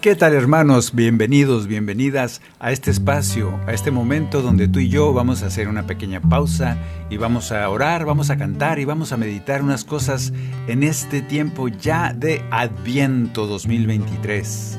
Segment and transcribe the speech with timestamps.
[0.00, 0.94] ¿Qué tal hermanos?
[0.94, 5.68] Bienvenidos, bienvenidas a este espacio, a este momento donde tú y yo vamos a hacer
[5.68, 6.78] una pequeña pausa
[7.10, 10.32] y vamos a orar, vamos a cantar y vamos a meditar unas cosas
[10.68, 14.78] en este tiempo ya de Adviento 2023.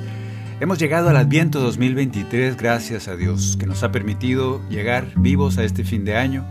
[0.60, 5.64] Hemos llegado al Adviento 2023 gracias a Dios, que nos ha permitido llegar vivos a
[5.64, 6.48] este fin de año,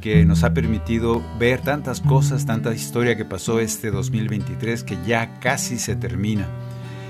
[0.00, 5.40] que nos ha permitido ver tantas cosas, tanta historia que pasó este 2023 que ya
[5.40, 6.46] casi se termina.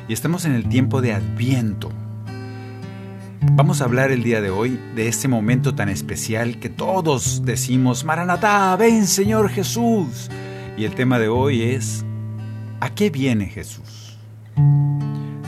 [0.09, 1.91] Y estamos en el tiempo de Adviento.
[3.53, 8.05] Vamos a hablar el día de hoy de este momento tan especial que todos decimos,
[8.05, 10.29] Maranatá, ven Señor Jesús.
[10.77, 12.05] Y el tema de hoy es,
[12.81, 14.19] ¿a qué viene Jesús?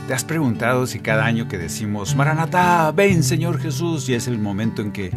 [0.07, 4.37] ¿Te has preguntado si cada año que decimos, Maranatá, ven Señor Jesús, y es el
[4.37, 5.11] momento en que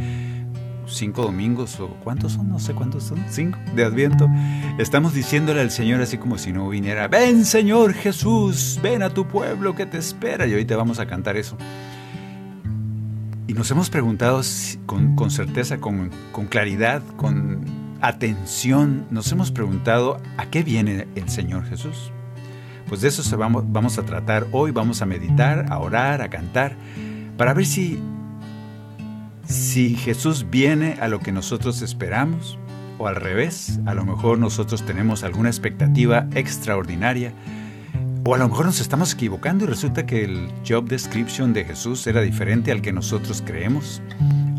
[0.89, 4.29] cinco domingos o cuántos son, no sé cuántos son, cinco de Adviento,
[4.79, 9.27] estamos diciéndole al Señor así como si no viniera, ven Señor Jesús, ven a tu
[9.27, 11.57] pueblo que te espera, y ahorita vamos a cantar eso.
[13.47, 14.43] Y nos hemos preguntado
[14.87, 17.65] con certeza, con, con claridad, con
[18.01, 22.13] atención, nos hemos preguntado a qué viene el Señor Jesús.
[22.89, 26.31] Pues de eso se vamos, vamos a tratar hoy, vamos a meditar, a orar, a
[26.31, 26.77] cantar,
[27.37, 28.01] para ver si,
[29.49, 32.59] si Jesús viene a lo que nosotros esperamos
[32.99, 37.33] o al revés, a lo mejor nosotros tenemos alguna expectativa extraordinaria
[38.27, 42.07] o a lo mejor nos estamos equivocando y resulta que el job description de Jesús
[42.07, 44.03] era diferente al que nosotros creemos.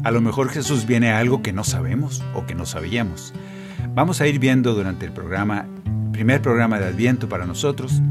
[0.03, 3.31] A lo mejor Jesús viene a algo que no sabemos o que no sabíamos.
[3.94, 5.67] Vamos a ir viendo durante el programa,
[6.11, 8.01] primer programa de Adviento para nosotros,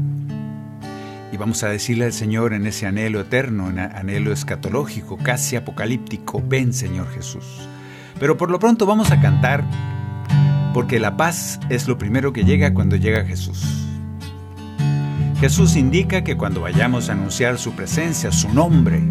[1.39, 6.73] vamos a decirle al Señor en ese anhelo eterno, en anhelo escatológico, casi apocalíptico, ven
[6.73, 7.45] Señor Jesús.
[8.19, 9.63] Pero por lo pronto vamos a cantar,
[10.73, 13.87] porque la paz es lo primero que llega cuando llega Jesús.
[15.39, 19.01] Jesús indica que cuando vayamos a anunciar su presencia, su nombre,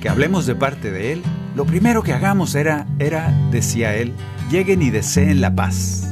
[0.00, 1.22] que hablemos de parte de Él,
[1.56, 4.14] lo primero que hagamos era, era, decía Él,
[4.48, 6.07] lleguen y deseen la paz.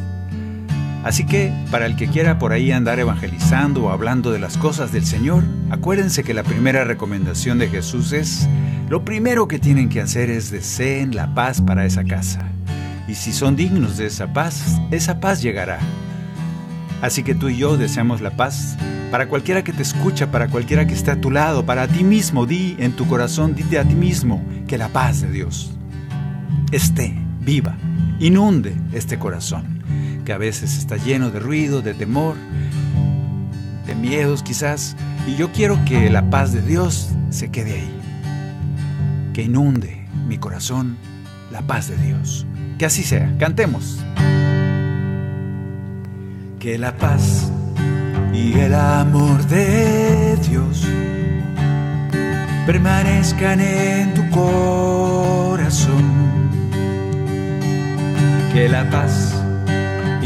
[1.07, 4.91] Así que, para el que quiera por ahí andar evangelizando o hablando de las cosas
[4.91, 8.49] del Señor, acuérdense que la primera recomendación de Jesús es,
[8.89, 12.49] lo primero que tienen que hacer es deseen la paz para esa casa.
[13.07, 15.79] Y si son dignos de esa paz, esa paz llegará.
[17.03, 18.77] Así que tú y yo deseamos la paz
[19.13, 22.47] para cualquiera que te escucha, para cualquiera que esté a tu lado, para ti mismo,
[22.47, 25.71] di en tu corazón, dite a ti mismo que la paz de Dios
[26.73, 27.77] esté viva,
[28.19, 29.76] inunde este corazón,
[30.27, 32.35] que a veces está lleno de ruido, de temor,
[33.87, 38.01] de miedos quizás, y yo quiero que la paz de Dios se quede ahí,
[39.33, 40.99] que inunde mi corazón
[41.53, 42.45] la paz de Dios.
[42.77, 44.05] Que así sea, cantemos.
[46.59, 47.51] Que la paz
[48.35, 50.85] y el amor de Dios
[52.67, 56.05] permanezcan en tu corazón.
[58.53, 59.26] Que la paz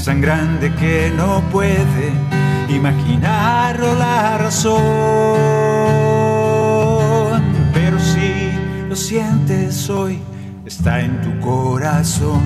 [0.00, 2.12] es tan grande que no puede
[2.70, 4.80] imaginarlo la razón.
[7.74, 8.50] Pero si
[8.88, 10.18] lo sientes hoy,
[10.64, 12.40] está en tu corazón.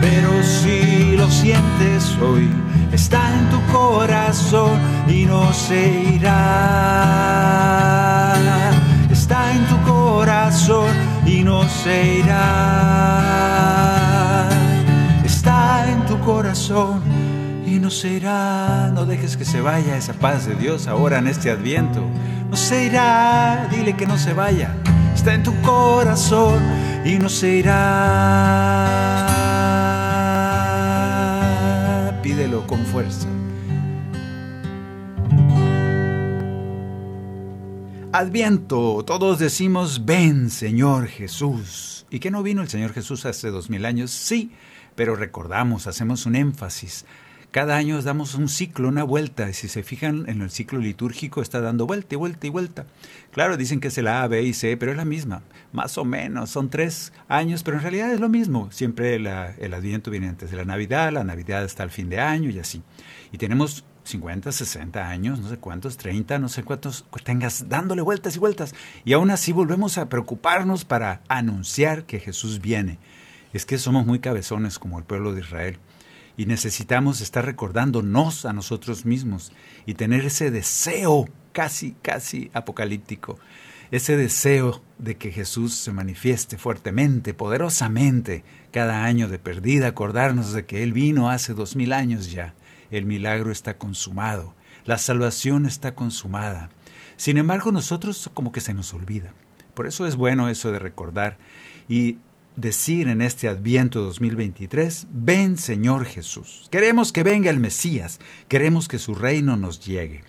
[0.00, 2.50] Pero si lo sientes hoy,
[2.92, 5.80] está en tu corazón y no se
[6.16, 6.32] irá.
[9.12, 10.90] Está en tu corazón
[11.24, 14.05] y no se irá
[18.92, 22.00] no dejes que se vaya esa paz de Dios ahora en este adviento.
[22.50, 24.74] No se irá, dile que no se vaya.
[25.14, 26.60] Está en tu corazón
[27.04, 27.80] y no se irá.
[32.22, 33.28] Pídelo con fuerza.
[38.12, 42.04] Adviento, todos decimos, ven Señor Jesús.
[42.10, 44.10] ¿Y que no vino el Señor Jesús hace dos mil años?
[44.10, 44.50] Sí,
[44.96, 47.04] pero recordamos, hacemos un énfasis.
[47.52, 49.48] Cada año damos un ciclo, una vuelta.
[49.48, 52.84] Y si se fijan en el ciclo litúrgico, está dando vuelta y vuelta y vuelta.
[53.30, 55.42] Claro, dicen que es el A, B y C, pero es la misma.
[55.72, 58.70] Más o menos, son tres años, pero en realidad es lo mismo.
[58.72, 59.26] Siempre el
[59.74, 62.82] Adviento viene antes de la Navidad, la Navidad está al fin de año y así.
[63.32, 68.36] Y tenemos 50, 60 años, no sé cuántos, 30, no sé cuántos tengas, dándole vueltas
[68.36, 68.74] y vueltas.
[69.04, 72.98] Y aún así volvemos a preocuparnos para anunciar que Jesús viene.
[73.56, 75.78] Es que somos muy cabezones como el pueblo de Israel.
[76.36, 79.50] Y necesitamos estar recordándonos a nosotros mismos
[79.86, 83.38] y tener ese deseo casi, casi apocalíptico.
[83.90, 90.66] Ese deseo de que Jesús se manifieste fuertemente, poderosamente, cada año de perdida, acordarnos de
[90.66, 92.54] que Él vino hace dos mil años ya
[92.90, 94.54] el milagro está consumado,
[94.84, 96.68] la salvación está consumada.
[97.16, 99.32] Sin embargo, nosotros como que se nos olvida.
[99.74, 101.38] Por eso es bueno eso de recordar
[101.88, 102.18] y
[102.56, 106.66] decir en este Adviento 2023, ven Señor Jesús.
[106.70, 108.18] Queremos que venga el Mesías,
[108.48, 110.24] queremos que su reino nos llegue.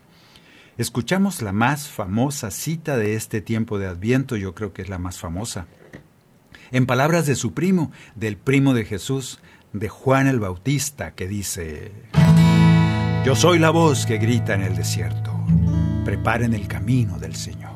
[0.78, 5.00] Escuchamos la más famosa cita de este tiempo de Adviento, yo creo que es la
[5.00, 5.66] más famosa.
[6.72, 9.40] En palabras de su primo, del primo de Jesús,
[9.74, 11.92] de Juan el Bautista, que dice,
[13.26, 15.34] yo soy la voz que grita en el desierto.
[16.06, 17.76] Preparen el camino del Señor.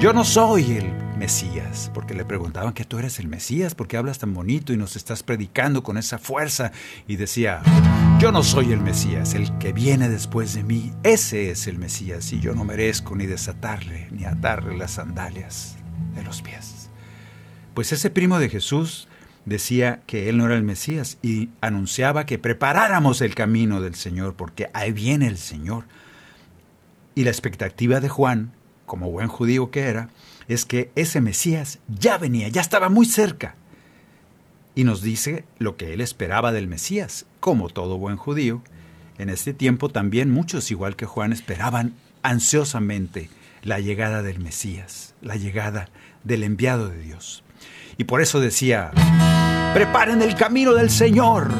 [0.00, 4.18] Yo no soy el Mesías, porque le preguntaban que tú eres el Mesías, porque hablas
[4.18, 6.72] tan bonito y nos estás predicando con esa fuerza.
[7.06, 7.60] Y decía,
[8.18, 12.32] yo no soy el Mesías, el que viene después de mí, ese es el Mesías,
[12.32, 15.76] y yo no merezco ni desatarle, ni atarle las sandalias
[16.14, 16.88] de los pies.
[17.74, 19.06] Pues ese primo de Jesús
[19.44, 24.36] decía que él no era el Mesías y anunciaba que preparáramos el camino del Señor,
[24.36, 25.84] porque ahí viene el Señor.
[27.14, 28.52] Y la expectativa de Juan,
[28.86, 30.08] como buen judío que era,
[30.48, 33.54] es que ese Mesías ya venía, ya estaba muy cerca.
[34.74, 38.62] Y nos dice lo que él esperaba del Mesías, como todo buen judío.
[39.18, 43.28] En este tiempo también muchos, igual que Juan, esperaban ansiosamente
[43.62, 45.88] la llegada del Mesías, la llegada
[46.24, 47.42] del enviado de Dios.
[47.98, 48.92] Y por eso decía,
[49.74, 51.50] preparen el camino del Señor.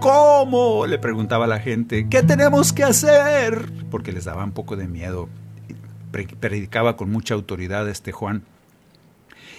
[0.00, 0.86] ¿Cómo?
[0.86, 2.06] le preguntaba la gente.
[2.08, 3.72] ¿Qué tenemos que hacer?
[3.90, 5.28] Porque les daba un poco de miedo.
[6.24, 8.42] Predicaba con mucha autoridad este Juan.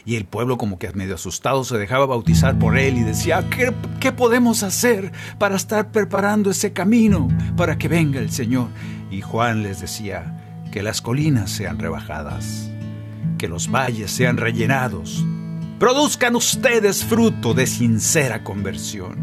[0.06, 3.74] Y el pueblo como que medio asustado se dejaba bautizar por él y decía, ¿qué,
[4.00, 7.28] ¿qué, podemos hacer para estar preparando ese camino
[7.58, 8.70] para que venga el Señor?
[9.12, 12.70] Y Juan les decía, que las colinas sean rebajadas,
[13.38, 15.26] que los valles sean rellenados,
[15.80, 19.16] Produzcan ustedes fruto de sincera conversión.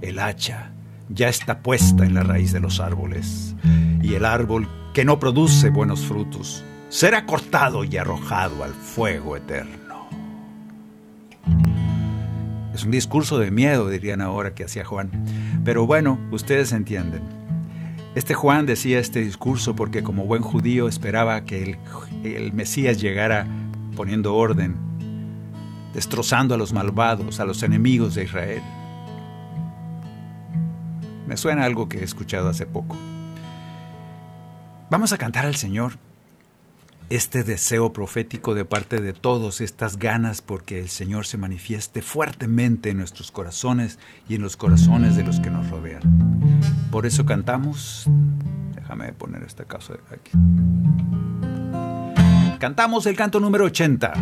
[0.00, 0.70] El hacha
[1.08, 3.56] ya está puesta en la raíz de los árboles,
[4.00, 10.08] y el árbol que no produce buenos frutos será cortado y arrojado al fuego eterno.
[12.72, 15.10] Es un discurso de miedo, dirían ahora que hacía Juan.
[15.66, 17.20] Pero bueno, ustedes entienden.
[18.14, 21.78] Este Juan decía este discurso porque como buen judío esperaba que el,
[22.24, 23.46] el Mesías llegara
[23.96, 24.76] poniendo orden
[25.92, 28.62] destrozando a los malvados, a los enemigos de Israel.
[31.26, 32.96] Me suena algo que he escuchado hace poco.
[34.88, 35.94] Vamos a cantar al Señor
[37.10, 42.90] este deseo profético de parte de todos, estas ganas porque el Señor se manifieste fuertemente
[42.90, 46.60] en nuestros corazones y en los corazones de los que nos rodean.
[46.92, 48.06] Por eso cantamos,
[48.76, 50.30] déjame poner esta casa aquí.
[52.60, 54.12] Cantamos el canto número 80,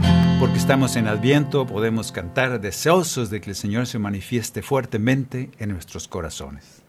[0.41, 5.73] porque estamos en Adviento, podemos cantar deseosos de que el Señor se manifieste fuertemente en
[5.73, 6.84] nuestros corazones.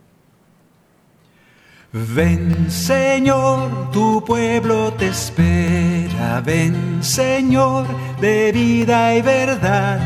[2.13, 7.87] Ven Señor, tu pueblo te espera, ven Señor,
[8.19, 9.99] de vida y verdad,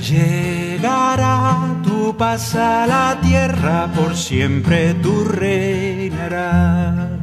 [0.00, 7.20] llegará tu paz a la tierra, por siempre tú reinarás.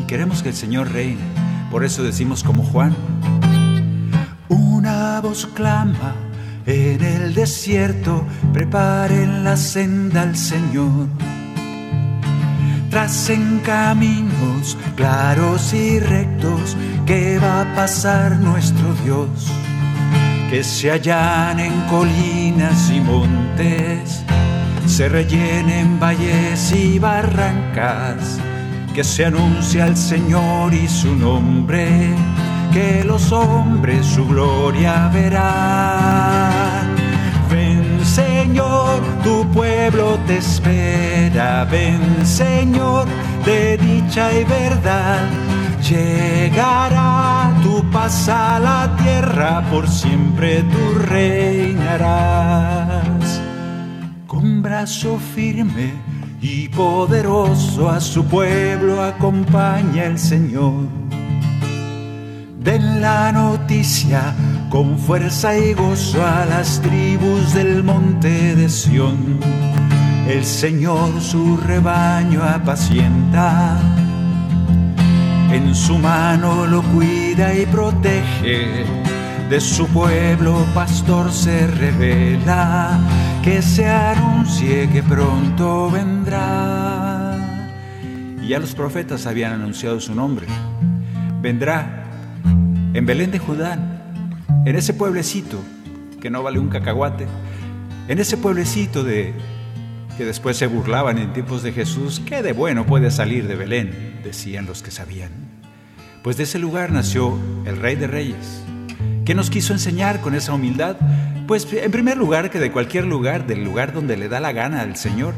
[0.00, 1.40] Y queremos que el Señor reine
[1.70, 2.96] por eso decimos como Juan,
[4.48, 6.16] una voz clama
[6.66, 11.06] en el desierto, preparen la senda al Señor.
[12.90, 19.28] Tracen caminos claros y rectos que va a pasar nuestro Dios,
[20.50, 24.24] que se hallan en colinas y montes
[24.90, 28.38] se rellenen valles y barrancas,
[28.92, 32.12] que se anuncie al Señor y su nombre,
[32.72, 36.88] que los hombres su gloria verán.
[37.50, 39.39] Ven Señor, pueblo
[40.36, 43.06] espera, ven Señor,
[43.44, 45.28] de dicha y verdad.
[45.88, 52.30] Llegará tu paz a la tierra, por siempre tú reinarás.
[54.26, 55.92] Con brazo firme
[56.40, 60.88] y poderoso a su pueblo acompaña el Señor.
[62.58, 64.34] Den la noticia
[64.68, 69.40] con fuerza y gozo a las tribus del monte de Sión.
[70.30, 73.76] El Señor su rebaño apacienta,
[75.50, 78.84] en su mano lo cuida y protege.
[79.50, 83.00] De su pueblo pastor se revela,
[83.42, 87.36] que se anuncie que pronto vendrá.
[88.40, 90.46] Y ya los profetas habían anunciado su nombre.
[91.42, 92.04] Vendrá
[92.94, 93.76] en Belén de Judá,
[94.64, 95.58] en ese pueblecito
[96.20, 97.26] que no vale un cacahuate,
[98.06, 99.34] en ese pueblecito de
[100.20, 104.20] que después se burlaban en tiempos de Jesús, ¿qué de bueno puede salir de Belén?
[104.22, 105.30] decían los que sabían.
[106.22, 108.62] Pues de ese lugar nació el Rey de Reyes.
[109.24, 110.96] ¿Qué nos quiso enseñar con esa humildad?
[111.46, 114.82] Pues en primer lugar que de cualquier lugar, del lugar donde le da la gana
[114.82, 115.32] al Señor,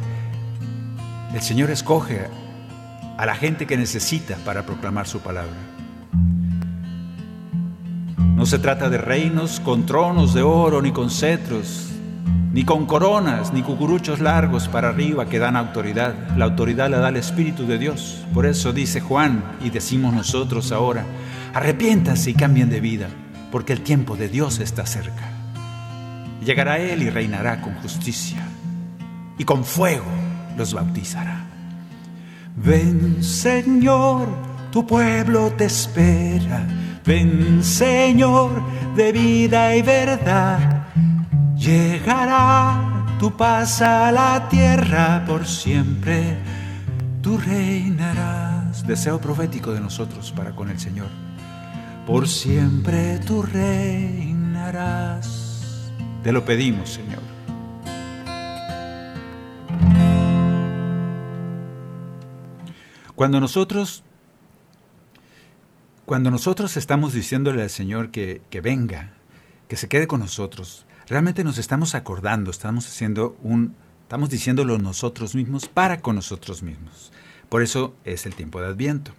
[1.32, 2.22] el Señor escoge
[3.16, 5.54] a la gente que necesita para proclamar su palabra.
[8.34, 11.92] No se trata de reinos con tronos de oro ni con cetros,
[12.52, 16.14] ni con coronas, ni cucuruchos largos para arriba que dan autoridad.
[16.36, 18.24] La autoridad la da el Espíritu de Dios.
[18.34, 21.04] Por eso dice Juan y decimos nosotros ahora,
[21.54, 23.08] arrepiéntanse y cambien de vida,
[23.50, 25.30] porque el tiempo de Dios está cerca.
[26.44, 28.46] Llegará Él y reinará con justicia,
[29.38, 30.10] y con fuego
[30.56, 31.46] los bautizará.
[32.56, 34.28] Ven Señor,
[34.70, 36.66] tu pueblo te espera.
[37.04, 38.62] Ven Señor,
[38.94, 40.71] de vida y verdad.
[41.62, 46.36] Llegará tu paz a la tierra por siempre.
[47.22, 48.84] Tú reinarás.
[48.84, 51.06] Deseo profético de nosotros para con el Señor.
[52.04, 54.72] Por siempre tú reinarás.
[56.24, 57.22] Te lo pedimos, Señor.
[63.14, 64.02] Cuando nosotros
[66.06, 69.12] cuando nosotros estamos diciéndole al Señor que, que, venga,
[69.68, 75.34] que se quede con nosotros, realmente nos estamos acordando, estamos haciendo un, estamos diciéndolo nosotros
[75.34, 77.12] mismos para con nosotros mismos.
[77.48, 79.12] Por eso es el tiempo de Adviento.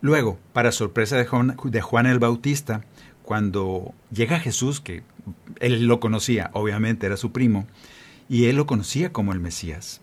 [0.00, 2.84] Luego, para sorpresa de Juan, de Juan el Bautista,
[3.22, 5.02] cuando llega Jesús, que
[5.60, 7.66] él lo conocía, obviamente era su primo,
[8.28, 10.00] y él lo conocía como el Mesías.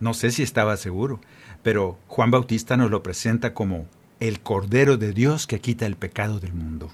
[0.00, 1.20] No sé si estaba seguro,
[1.62, 3.86] pero Juan Bautista nos lo presenta como
[4.20, 6.90] el Cordero de Dios que quita el pecado del mundo.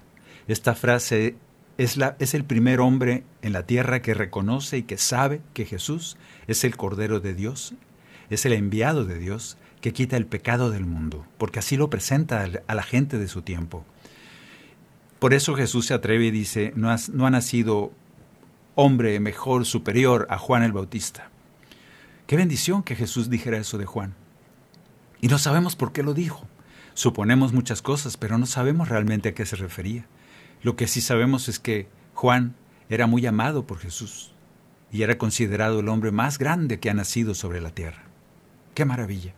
[0.49, 1.37] Esta frase
[1.81, 6.63] es, el primer hombre en la tierra que reconoce y que sabe que Jesús es
[6.65, 7.73] el Cordero de Dios,
[8.29, 12.47] es el enviado de Dios que quita el pecado del mundo, porque así lo presenta
[12.67, 13.87] a la gente de su tiempo.
[15.19, 17.93] Por eso Jesús se atreve y dice, no, no ha nacido
[18.75, 21.31] hombre mejor, superior a Juan el Bautista.
[22.27, 24.15] Qué bendición que Jesús dijera eso de Juan.
[25.23, 26.47] Y no sabemos por qué lo dijo.
[26.93, 30.07] Suponemos muchas cosas, pero no sabemos realmente a qué se refería.
[30.63, 32.55] Lo que sí sabemos es que Juan
[32.89, 34.33] era muy amado por Jesús
[34.93, 38.03] y era considerado el hombre más grande que ha nacido sobre la tierra.
[38.75, 39.35] ¡Qué maravilla!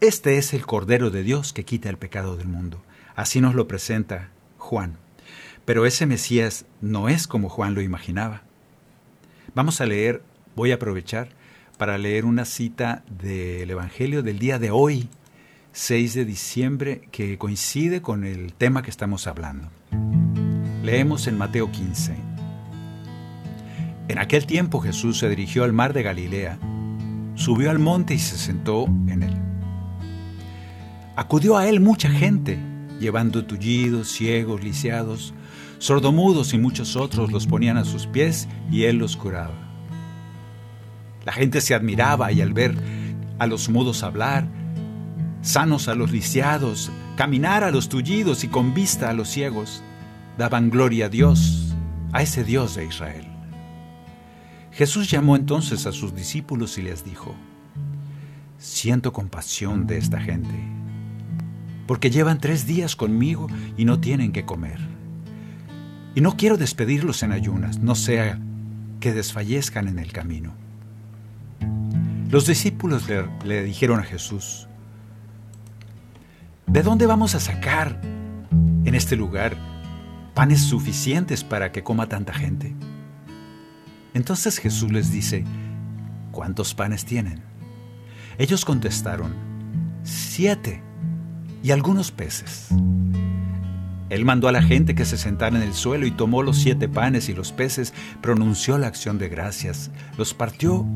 [0.00, 2.82] Este es el Cordero de Dios que quita el pecado del mundo.
[3.16, 4.98] Así nos lo presenta Juan.
[5.64, 8.42] Pero ese Mesías no es como Juan lo imaginaba.
[9.54, 10.22] Vamos a leer,
[10.56, 11.28] voy a aprovechar
[11.78, 15.08] para leer una cita del Evangelio del día de hoy,
[15.76, 19.70] 6 de diciembre, que coincide con el tema que estamos hablando.
[20.84, 22.14] Leemos en Mateo 15.
[24.06, 26.60] En aquel tiempo Jesús se dirigió al mar de Galilea,
[27.34, 29.34] subió al monte y se sentó en él.
[31.16, 32.56] Acudió a él mucha gente,
[33.00, 35.34] llevando tullidos, ciegos, lisiados,
[35.78, 39.58] sordomudos y muchos otros los ponían a sus pies y él los curaba.
[41.24, 42.76] La gente se admiraba y al ver
[43.40, 44.46] a los mudos hablar,
[45.44, 49.84] sanos a los lisiados, caminar a los tullidos y con vista a los ciegos,
[50.38, 51.74] daban gloria a Dios,
[52.12, 53.26] a ese Dios de Israel.
[54.72, 57.34] Jesús llamó entonces a sus discípulos y les dijo,
[58.58, 60.54] siento compasión de esta gente,
[61.86, 63.46] porque llevan tres días conmigo
[63.76, 64.80] y no tienen que comer.
[66.14, 68.40] Y no quiero despedirlos en ayunas, no sea
[68.98, 70.54] que desfallezcan en el camino.
[72.30, 74.68] Los discípulos le, le dijeron a Jesús,
[76.66, 78.00] ¿de dónde vamos a sacar
[78.84, 79.56] en este lugar
[80.34, 82.74] panes suficientes para que coma tanta gente?
[84.14, 85.44] Entonces Jesús les dice,
[86.30, 87.42] ¿cuántos panes tienen?
[88.38, 89.34] Ellos contestaron,
[90.02, 90.82] siete
[91.62, 92.68] y algunos peces.
[94.10, 96.88] Él mandó a la gente que se sentara en el suelo y tomó los siete
[96.88, 100.86] panes y los peces, pronunció la acción de gracias, los partió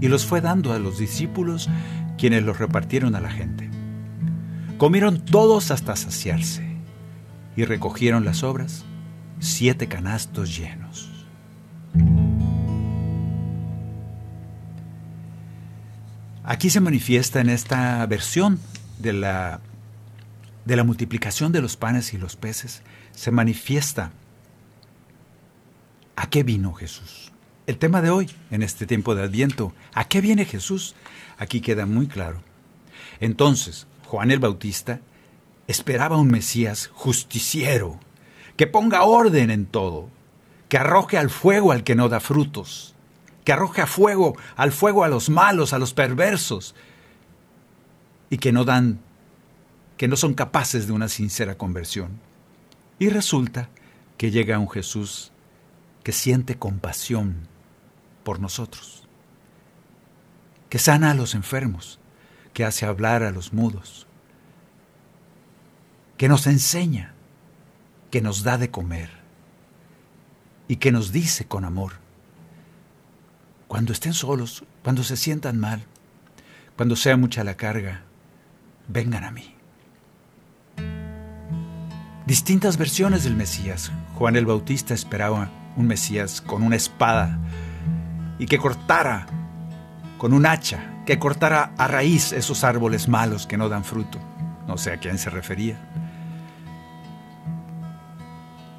[0.00, 1.70] y los fue dando a los discípulos,
[2.18, 3.70] quienes los repartieron a la gente.
[4.78, 6.64] Comieron todos hasta saciarse
[7.56, 8.84] y recogieron las obras,
[9.40, 11.10] siete canastos llenos.
[16.44, 18.60] Aquí se manifiesta en esta versión
[19.00, 19.60] de la,
[20.64, 24.12] de la multiplicación de los panes y los peces, se manifiesta
[26.14, 27.32] a qué vino Jesús.
[27.66, 30.94] El tema de hoy, en este tiempo de Adviento, ¿a qué viene Jesús?
[31.36, 32.42] Aquí queda muy claro.
[33.20, 35.00] Entonces, Juan el Bautista
[35.66, 38.00] esperaba un Mesías justiciero,
[38.56, 40.08] que ponga orden en todo,
[40.70, 42.94] que arroje al fuego al que no da frutos,
[43.44, 46.74] que arroje a fuego, al fuego a los malos, a los perversos,
[48.30, 48.98] y que no dan,
[49.98, 52.18] que no son capaces de una sincera conversión.
[52.98, 53.68] Y resulta
[54.16, 55.32] que llega un Jesús
[56.02, 57.46] que siente compasión
[58.24, 59.06] por nosotros,
[60.70, 62.00] que sana a los enfermos,
[62.58, 64.08] que hace hablar a los mudos,
[66.16, 67.14] que nos enseña,
[68.10, 69.10] que nos da de comer
[70.66, 71.92] y que nos dice con amor,
[73.68, 75.84] cuando estén solos, cuando se sientan mal,
[76.76, 78.02] cuando sea mucha la carga,
[78.88, 79.54] vengan a mí.
[82.26, 83.92] Distintas versiones del Mesías.
[84.16, 87.38] Juan el Bautista esperaba un Mesías con una espada
[88.40, 89.28] y que cortara
[90.18, 94.18] con un hacha, que cortara a raíz esos árboles malos que no dan fruto.
[94.66, 95.80] No sé a quién se refería.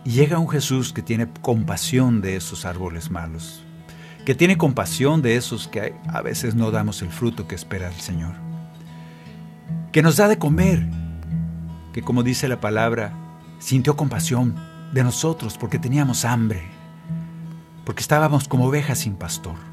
[0.06, 3.64] Y llega un Jesús que tiene compasión de esos árboles malos,
[4.28, 8.00] que tiene compasión de esos que a veces no damos el fruto que espera el
[8.00, 8.36] Señor,
[9.92, 10.86] que nos da de comer,
[11.94, 13.12] que como dice la palabra,
[13.58, 14.54] sintió compasión
[14.94, 16.62] de nosotros porque teníamos hambre,
[17.86, 19.69] porque estábamos como ovejas sin pastor.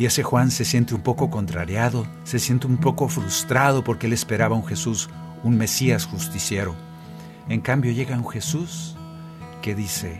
[0.00, 4.14] Y ese Juan se siente un poco contrariado, se siente un poco frustrado porque él
[4.14, 5.10] esperaba un Jesús,
[5.44, 6.74] un Mesías justiciero.
[7.50, 8.96] En cambio llega un Jesús
[9.60, 10.18] que dice,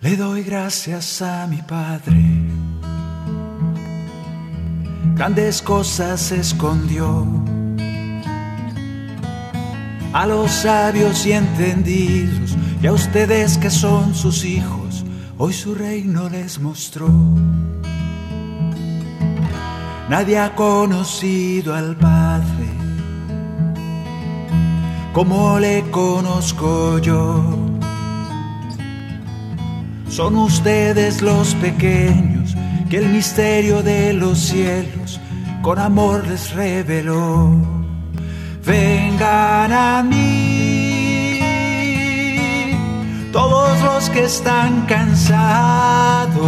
[0.00, 2.16] Le doy gracias a mi Padre.
[5.16, 7.26] Grandes cosas escondió
[10.14, 14.87] a los sabios y entendidos y a ustedes que son sus hijos,
[15.38, 17.08] hoy su reino les mostró.
[20.08, 22.78] Nadie ha conocido al Padre
[25.18, 27.42] como le conozco yo.
[30.08, 32.54] Son ustedes los pequeños
[32.88, 35.20] que el misterio de los cielos
[35.62, 37.50] con amor les reveló.
[38.64, 40.57] Vengan a mí,
[43.38, 46.40] todos los que están cansados,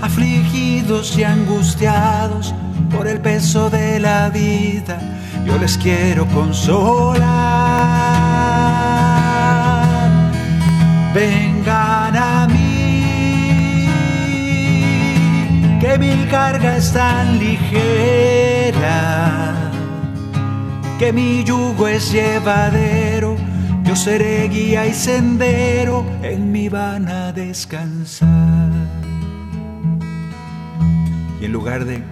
[0.00, 2.54] afligidos y angustiados
[2.94, 5.00] por el peso de la vida,
[5.44, 7.26] yo les quiero consolar.
[11.12, 13.88] Vengan a mí,
[15.80, 18.82] que mi carga es tan ligera,
[21.00, 23.15] que mi yugo es llevadero,
[23.96, 28.70] seré guía y sendero, en mi van a descansar.
[31.40, 32.02] Y en lugar de,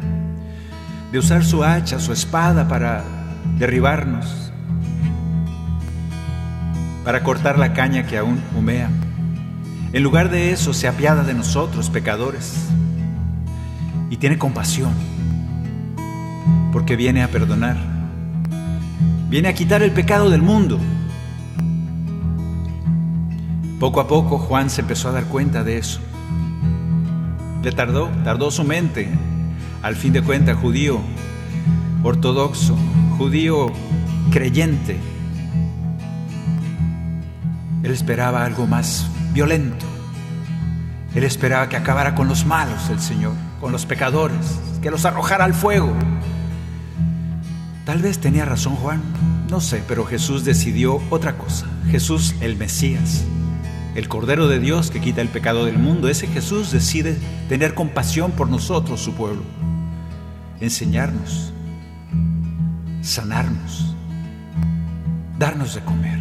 [1.13, 3.05] de usar su hacha, su espada para
[3.59, 4.51] derribarnos,
[7.05, 8.89] para cortar la caña que aún humea.
[9.93, 12.67] En lugar de eso, se apiada de nosotros, pecadores,
[14.09, 14.93] y tiene compasión,
[16.73, 17.77] porque viene a perdonar,
[19.29, 20.81] viene a quitar el pecado del mundo.
[23.79, 26.01] Poco a poco Juan se empezó a dar cuenta de eso.
[27.63, 29.09] Le tardó, tardó su mente,
[29.83, 31.01] al fin de cuentas judío,
[32.03, 32.77] ortodoxo,
[33.19, 33.67] judío
[34.31, 34.99] creyente,
[37.85, 39.85] él esperaba algo más violento.
[41.15, 45.45] Él esperaba que acabara con los malos el Señor, con los pecadores, que los arrojara
[45.45, 45.93] al fuego.
[47.85, 49.03] Tal vez tenía razón Juan.
[49.51, 51.67] no sé, pero Jesús decidió otra cosa.
[51.91, 53.25] Jesús, el Mesías,
[53.95, 57.17] el Cordero de Dios que quita el pecado del mundo, ese Jesús decide
[57.49, 59.43] tener compasión por nosotros, su pueblo,
[60.61, 61.53] enseñarnos,
[63.03, 63.95] sanarnos,
[65.39, 66.19] darnos de comer.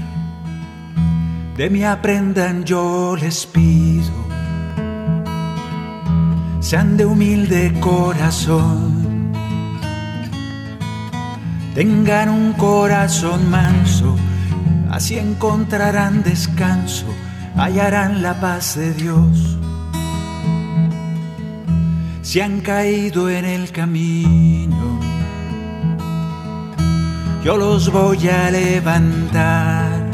[1.57, 4.11] De mí aprendan yo les pido,
[6.59, 9.31] sean de humilde corazón,
[11.73, 14.15] tengan un corazón manso,
[14.91, 17.07] así encontrarán descanso
[17.55, 19.57] hallarán la paz de Dios.
[22.21, 24.99] Si han caído en el camino,
[27.43, 30.11] yo los voy a levantar.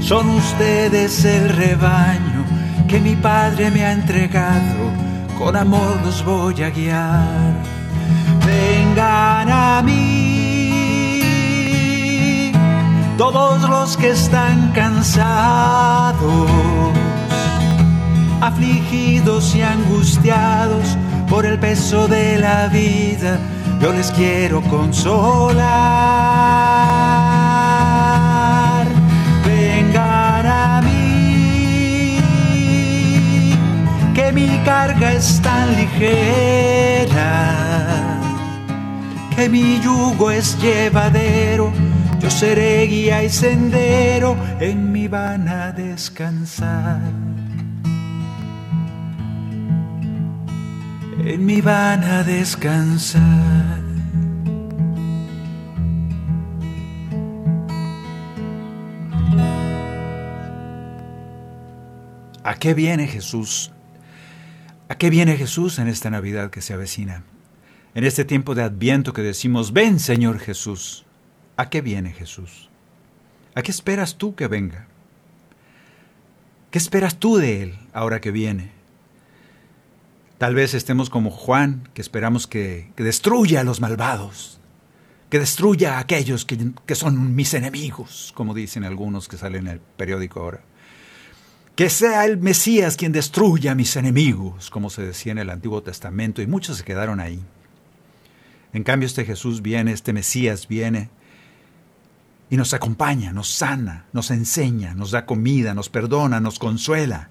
[0.00, 2.44] Son ustedes el rebaño
[2.88, 4.90] que mi Padre me ha entregado,
[5.38, 7.62] con amor los voy a guiar.
[8.46, 10.37] Vengan a mí
[13.18, 16.48] todos los que están cansados,
[18.40, 20.96] afligidos y angustiados
[21.28, 23.40] por el peso de la vida,
[23.80, 25.58] yo les quiero consolar.
[29.44, 32.20] Vengan a mí,
[34.14, 37.10] que mi carga es tan ligera,
[39.34, 41.72] que mi yugo es llevadero
[42.28, 47.00] yo seré guía y sendero, en mi van a descansar.
[51.24, 53.80] En mi van a descansar.
[62.44, 63.72] ¿A qué viene Jesús?
[64.90, 67.24] ¿A qué viene Jesús en esta Navidad que se avecina?
[67.94, 71.07] En este tiempo de Adviento que decimos, ven Señor Jesús.
[71.58, 72.70] ¿A qué viene Jesús?
[73.56, 74.86] ¿A qué esperas tú que venga?
[76.70, 78.70] ¿Qué esperas tú de Él ahora que viene?
[80.38, 84.60] Tal vez estemos como Juan, que esperamos que, destruya a los malvados,
[85.30, 89.72] que destruya a aquellos que, que son mis enemigos, como dicen algunos que salen en
[89.74, 90.60] el periódico ahora.
[91.74, 95.82] Que sea el Mesías quien destruya a mis enemigos, como se decía en el Antiguo
[95.82, 97.42] Testamento, y muchos se quedaron ahí.
[98.72, 101.10] En cambio, este Jesús viene, este Mesías viene,
[102.50, 107.30] y nos acompaña, nos sana, nos enseña, nos da comida, nos perdona, nos consuela.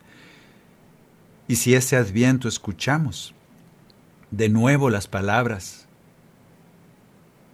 [1.47, 3.33] Y si ese adviento escuchamos
[4.31, 5.87] de nuevo las palabras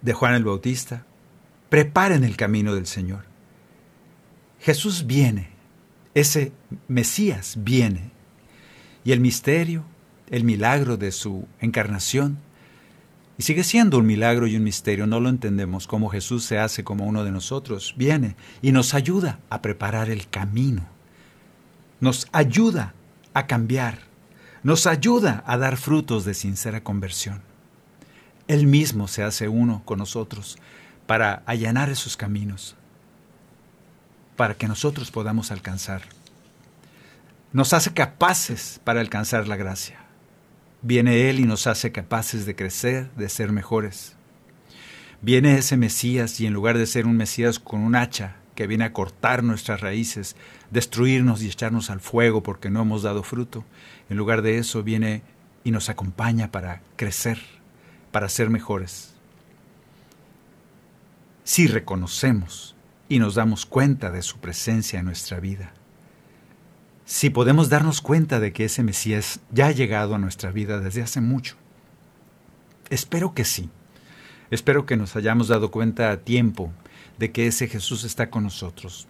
[0.02, 1.06] de Juan el Bautista,
[1.70, 3.24] preparen el camino del Señor.
[4.60, 5.50] Jesús viene,
[6.14, 6.52] ese
[6.88, 8.10] Mesías viene,
[9.04, 9.84] y el misterio,
[10.30, 12.38] el milagro de su encarnación,
[13.36, 16.84] y sigue siendo un milagro y un misterio, no lo entendemos, cómo Jesús se hace
[16.84, 20.86] como uno de nosotros, viene y nos ayuda a preparar el camino,
[22.00, 22.94] nos ayuda
[23.32, 23.98] a cambiar,
[24.62, 27.42] nos ayuda a dar frutos de sincera conversión.
[28.46, 30.58] Él mismo se hace uno con nosotros
[31.06, 32.76] para allanar esos caminos,
[34.36, 36.02] para que nosotros podamos alcanzar.
[37.52, 40.03] Nos hace capaces para alcanzar la gracia.
[40.86, 44.16] Viene Él y nos hace capaces de crecer, de ser mejores.
[45.22, 48.84] Viene ese Mesías y en lugar de ser un Mesías con un hacha que viene
[48.84, 50.36] a cortar nuestras raíces,
[50.70, 53.64] destruirnos y echarnos al fuego porque no hemos dado fruto,
[54.10, 55.22] en lugar de eso viene
[55.64, 57.38] y nos acompaña para crecer,
[58.12, 59.14] para ser mejores.
[61.44, 62.76] Si reconocemos
[63.08, 65.72] y nos damos cuenta de su presencia en nuestra vida,
[67.04, 71.02] si podemos darnos cuenta de que ese Mesías ya ha llegado a nuestra vida desde
[71.02, 71.56] hace mucho.
[72.90, 73.68] Espero que sí.
[74.50, 76.72] Espero que nos hayamos dado cuenta a tiempo
[77.18, 79.06] de que ese Jesús está con nosotros.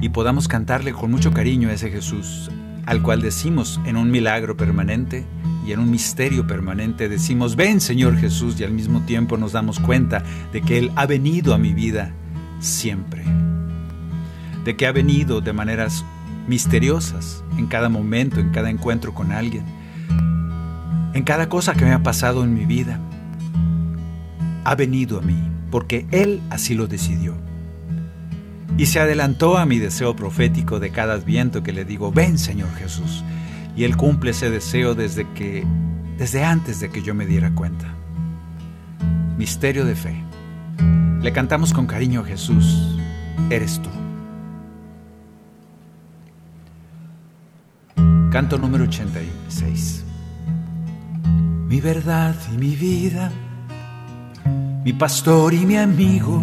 [0.00, 2.50] Y podamos cantarle con mucho cariño a ese Jesús,
[2.86, 5.24] al cual decimos en un milagro permanente
[5.66, 9.80] y en un misterio permanente, decimos, ven Señor Jesús, y al mismo tiempo nos damos
[9.80, 12.12] cuenta de que Él ha venido a mi vida
[12.60, 13.24] siempre,
[14.64, 16.04] de que ha venido de maneras
[16.48, 19.64] misteriosas en cada momento, en cada encuentro con alguien,
[21.14, 23.00] en cada cosa que me ha pasado en mi vida.
[24.64, 25.36] Ha venido a mí
[25.70, 27.34] porque Él así lo decidió.
[28.76, 32.72] Y se adelantó a mi deseo profético de cada adviento que le digo, ven Señor
[32.74, 33.24] Jesús.
[33.76, 35.64] Y Él cumple ese deseo desde que,
[36.18, 37.94] desde antes de que yo me diera cuenta.
[39.38, 40.14] Misterio de fe.
[41.22, 42.98] Le cantamos con cariño a Jesús,
[43.50, 44.03] eres tú.
[48.34, 50.02] Canto número 86.
[51.68, 53.30] Mi verdad y mi vida,
[54.84, 56.42] mi pastor y mi amigo,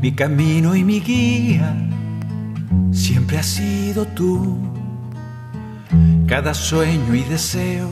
[0.00, 1.74] mi camino y mi guía,
[2.92, 4.56] siempre has sido tú.
[6.28, 7.90] Cada sueño y deseo,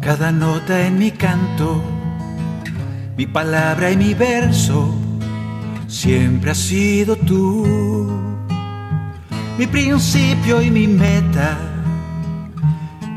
[0.00, 1.82] cada nota en mi canto,
[3.16, 4.94] mi palabra y mi verso,
[5.88, 8.33] siempre has sido tú.
[9.58, 11.56] Mi principio y mi meta,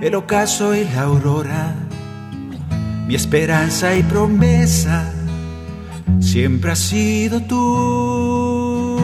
[0.01, 1.87] el ocaso y la aurora
[3.07, 5.13] mi esperanza y promesa
[6.19, 8.97] siempre ha sido tú.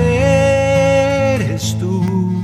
[0.00, 2.42] Eres tú,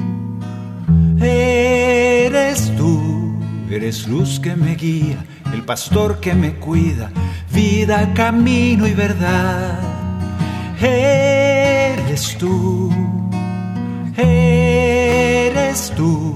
[1.18, 3.34] eres tú,
[3.70, 7.10] eres luz que me guía, el pastor que me cuida,
[7.50, 9.80] vida, camino y verdad.
[12.38, 12.90] Tú,
[14.16, 16.34] eres tú.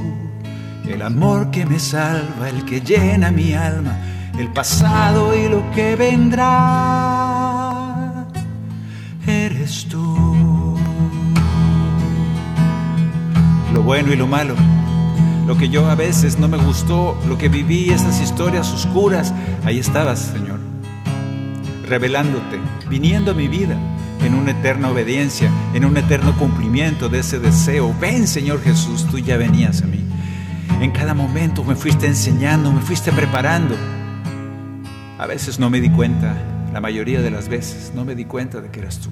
[0.89, 3.97] El amor que me salva, el que llena mi alma,
[4.39, 6.47] el pasado y lo que vendrá,
[9.27, 10.77] eres tú.
[13.73, 14.55] Lo bueno y lo malo,
[15.47, 19.33] lo que yo a veces no me gustó, lo que viví, esas historias oscuras,
[19.65, 20.59] ahí estabas, Señor,
[21.87, 23.77] revelándote, viniendo a mi vida
[24.31, 27.93] en una eterna obediencia, en un eterno cumplimiento de ese deseo.
[28.01, 30.05] Ven, Señor Jesús, tú ya venías a mí.
[30.81, 33.75] En cada momento me fuiste enseñando, me fuiste preparando.
[35.19, 36.37] A veces no me di cuenta,
[36.73, 39.11] la mayoría de las veces no me di cuenta de que eras tú.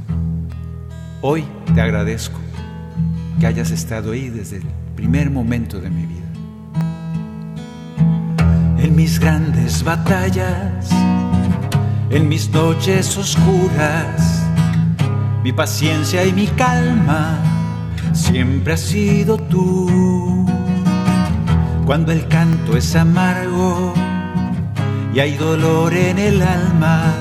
[1.21, 2.39] Hoy te agradezco
[3.41, 6.29] que hayas estado ahí desde el primer momento de mi vida.
[8.79, 10.89] En mis grandes batallas,
[12.11, 14.38] en mis noches oscuras,
[15.43, 17.39] mi paciencia y mi calma
[18.13, 20.47] siempre has sido tú
[21.89, 23.95] cuando el canto es amargo
[25.15, 27.15] y hay dolor en el alma,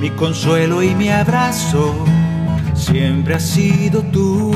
[0.00, 2.04] mi consuelo y mi abrazo
[2.74, 4.52] siempre ha sido tú.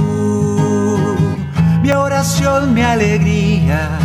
[1.82, 3.98] Mi oración, mi alegría,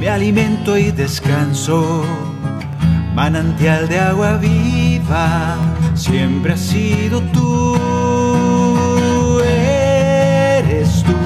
[0.00, 2.04] mi alimento y descanso,
[3.14, 4.79] manantial de agua viva,
[5.94, 7.76] siempre ha sido tú.
[9.44, 11.20] Eres tú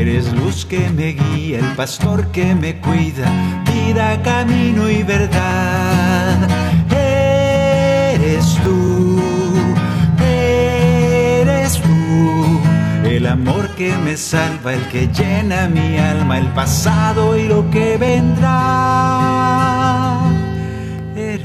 [0.00, 3.30] Eres luz que me guía, el pastor que me cuida,
[3.66, 6.48] vida, camino y verdad.
[6.90, 9.20] Eres tú,
[10.18, 12.60] eres tú,
[13.04, 17.98] el amor que me salva, el que llena mi alma, el pasado y lo que
[17.98, 19.39] vendrá.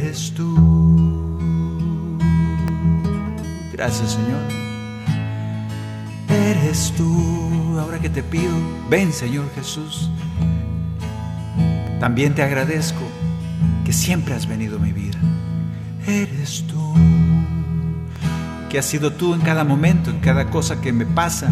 [0.06, 1.40] Eres tú.
[3.74, 4.44] Gracias Señor.
[6.30, 8.54] Eres tú ahora que te pido,
[8.88, 10.12] ven Señor Jesús.
[12.00, 13.02] También te agradezco
[13.84, 15.18] que siempre has venido a mi vida.
[16.06, 16.94] Eres tú,
[18.70, 21.50] que has sido tú en cada momento, en cada cosa que me pasa,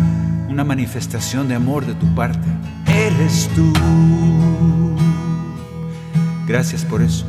[0.47, 2.47] una manifestación de amor de tu parte.
[2.85, 3.73] Eres tú.
[6.45, 7.25] Gracias por eso,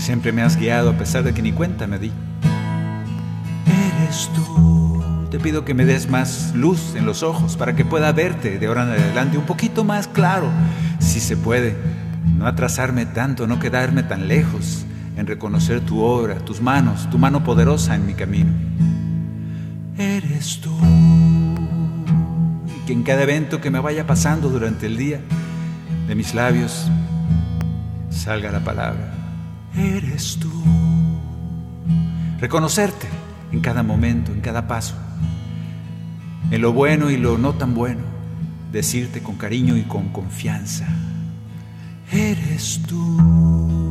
[0.00, 2.10] siempre me has guiado a pesar de que ni cuenta me di.
[3.66, 5.02] Eres tú.
[5.30, 8.66] Te pido que me des más luz en los ojos para que pueda verte de
[8.66, 10.50] ahora en adelante un poquito más claro,
[10.98, 11.76] si se puede.
[12.36, 14.84] No atrasarme tanto, no quedarme tan lejos
[15.16, 18.50] en reconocer tu obra, tus manos, tu mano poderosa en mi camino.
[19.98, 20.74] Eres tú.
[22.66, 25.20] Y que en cada evento que me vaya pasando durante el día,
[26.08, 26.90] de mis labios
[28.10, 29.19] salga la palabra.
[29.74, 30.50] Eres tú.
[32.38, 33.08] Reconocerte
[33.52, 34.94] en cada momento, en cada paso
[36.50, 38.02] en lo bueno y lo no tan bueno,
[38.72, 40.86] decirte con cariño y con confianza,
[42.10, 43.89] eres tú.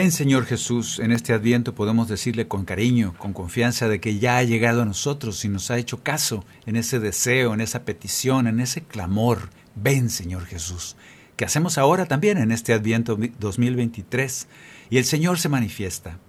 [0.00, 4.38] Ven Señor Jesús, en este adviento podemos decirle con cariño, con confianza de que ya
[4.38, 8.46] ha llegado a nosotros y nos ha hecho caso en ese deseo, en esa petición,
[8.46, 9.50] en ese clamor.
[9.74, 10.94] Ven Señor Jesús,
[11.34, 14.46] que hacemos ahora también en este adviento 2023
[14.88, 16.20] y el Señor se manifiesta.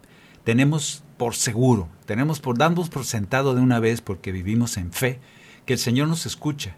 [0.44, 5.20] Tenemos por seguro, tenemos por damos por sentado de una vez porque vivimos en fe
[5.68, 6.76] que el Señor nos escucha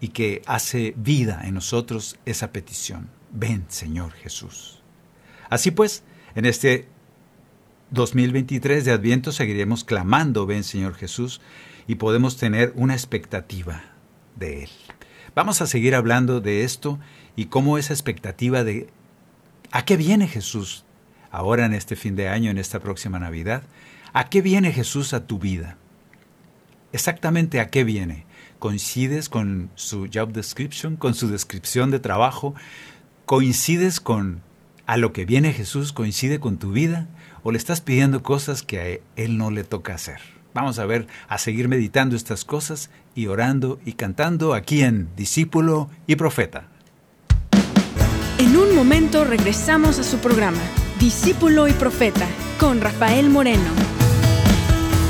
[0.00, 3.08] y que hace vida en nosotros esa petición.
[3.30, 4.79] Ven, Señor Jesús.
[5.50, 6.02] Así pues,
[6.34, 6.88] en este
[7.90, 11.42] 2023 de Adviento seguiremos clamando, ven, Señor Jesús,
[11.86, 13.82] y podemos tener una expectativa
[14.36, 14.70] de Él.
[15.34, 16.98] Vamos a seguir hablando de esto
[17.36, 18.88] y cómo esa expectativa de
[19.70, 20.84] ¿a qué viene Jesús?
[21.32, 23.62] ahora en este fin de año, en esta próxima Navidad,
[24.12, 25.76] ¿A qué viene Jesús a tu vida?
[26.92, 28.26] Exactamente a qué viene.
[28.58, 32.54] ¿Coincides con su job description, con su descripción de trabajo?
[33.24, 34.42] ¿Coincides con
[34.90, 35.92] a lo que viene Jesús?
[35.92, 37.06] ¿Coincide con tu vida?
[37.44, 40.18] ¿O le estás pidiendo cosas que a Él no le toca hacer?
[40.52, 45.88] Vamos a ver, a seguir meditando estas cosas y orando y cantando aquí en Discípulo
[46.08, 46.64] y Profeta.
[48.38, 50.58] En un momento regresamos a su programa,
[50.98, 52.26] Discípulo y Profeta,
[52.58, 53.70] con Rafael Moreno.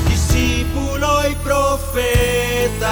[0.07, 2.91] Discípulo y Profeta.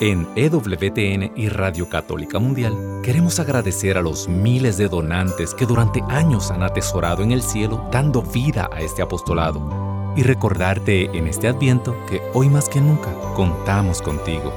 [0.00, 6.04] En EWTN y Radio Católica Mundial queremos agradecer a los miles de donantes que durante
[6.08, 11.48] años han atesorado en el cielo dando vida a este apostolado y recordarte en este
[11.48, 14.52] adviento que hoy más que nunca contamos contigo.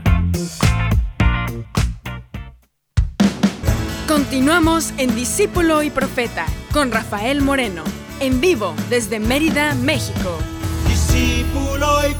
[4.08, 7.84] Continuamos en Discípulo y Profeta con Rafael Moreno,
[8.20, 10.38] en vivo desde Mérida, México.
[10.86, 12.14] Discípulo y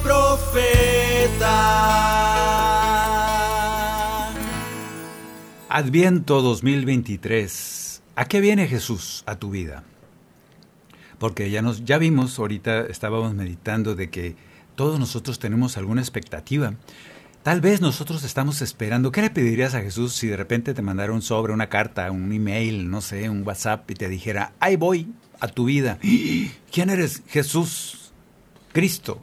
[5.76, 8.02] Adviento 2023.
[8.14, 9.82] ¿A qué viene Jesús a tu vida?
[11.18, 14.36] Porque ya nos ya vimos ahorita estábamos meditando de que
[14.76, 16.74] todos nosotros tenemos alguna expectativa.
[17.42, 19.10] Tal vez nosotros estamos esperando.
[19.10, 22.32] ¿Qué le pedirías a Jesús si de repente te mandara un sobre, una carta, un
[22.32, 25.08] email, no sé, un WhatsApp y te dijera, ahí voy
[25.40, 25.98] a tu vida?
[26.70, 27.24] ¿Quién eres?
[27.26, 28.12] Jesús,
[28.72, 29.20] Cristo,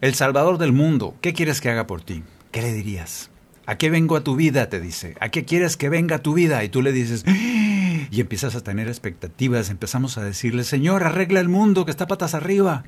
[0.00, 1.16] el Salvador del mundo.
[1.20, 2.22] ¿Qué quieres que haga por ti?
[2.52, 3.30] ¿Qué le dirías?
[3.66, 4.68] ¿A qué vengo a tu vida?
[4.68, 5.16] Te dice.
[5.20, 6.62] ¿A qué quieres que venga a tu vida?
[6.64, 7.24] Y tú le dices,
[8.10, 9.70] y empiezas a tener expectativas.
[9.70, 12.84] Empezamos a decirle, Señor, arregla el mundo que está patas arriba.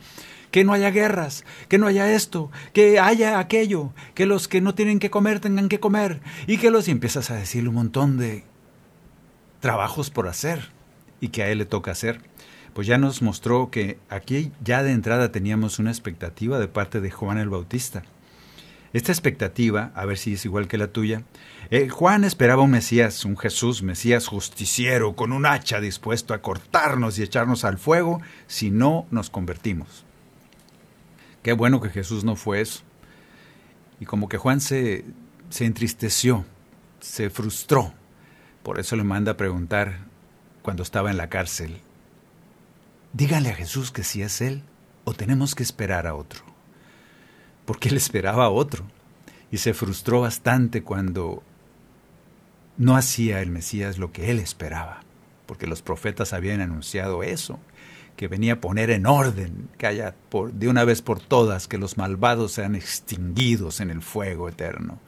[0.50, 4.74] Que no haya guerras, que no haya esto, que haya aquello, que los que no
[4.74, 6.20] tienen que comer tengan que comer.
[6.46, 6.88] Y que los.
[6.88, 8.44] Y empiezas a decirle un montón de
[9.60, 10.70] trabajos por hacer
[11.20, 12.20] y que a él le toca hacer.
[12.74, 17.10] Pues ya nos mostró que aquí ya de entrada teníamos una expectativa de parte de
[17.10, 18.04] Juan el Bautista.
[18.96, 21.22] Esta expectativa, a ver si es igual que la tuya,
[21.70, 27.18] eh, Juan esperaba un Mesías, un Jesús, Mesías justiciero, con un hacha dispuesto a cortarnos
[27.18, 30.06] y echarnos al fuego si no nos convertimos.
[31.42, 32.84] Qué bueno que Jesús no fue eso.
[34.00, 35.04] Y como que Juan se,
[35.50, 36.46] se entristeció,
[36.98, 37.92] se frustró.
[38.62, 40.06] Por eso le manda a preguntar
[40.62, 41.82] cuando estaba en la cárcel,
[43.12, 44.62] díganle a Jesús que si es Él
[45.04, 46.45] o tenemos que esperar a otro
[47.66, 48.84] porque él esperaba otro
[49.50, 51.42] y se frustró bastante cuando
[52.78, 55.02] no hacía el Mesías lo que él esperaba,
[55.46, 57.58] porque los profetas habían anunciado eso,
[58.16, 61.78] que venía a poner en orden, que haya por, de una vez por todas que
[61.78, 64.98] los malvados sean extinguidos en el fuego eterno.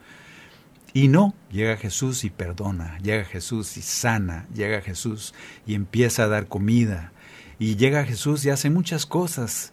[0.93, 5.35] Y no, llega Jesús y perdona, llega Jesús y sana, llega Jesús
[5.67, 7.13] y empieza a dar comida,
[7.59, 9.73] y llega Jesús y hace muchas cosas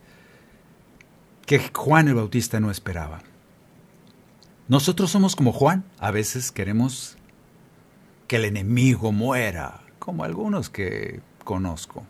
[1.45, 3.21] que Juan el Bautista no esperaba.
[4.67, 7.17] Nosotros somos como Juan, a veces queremos
[8.27, 12.03] que el enemigo muera, como algunos que conozco.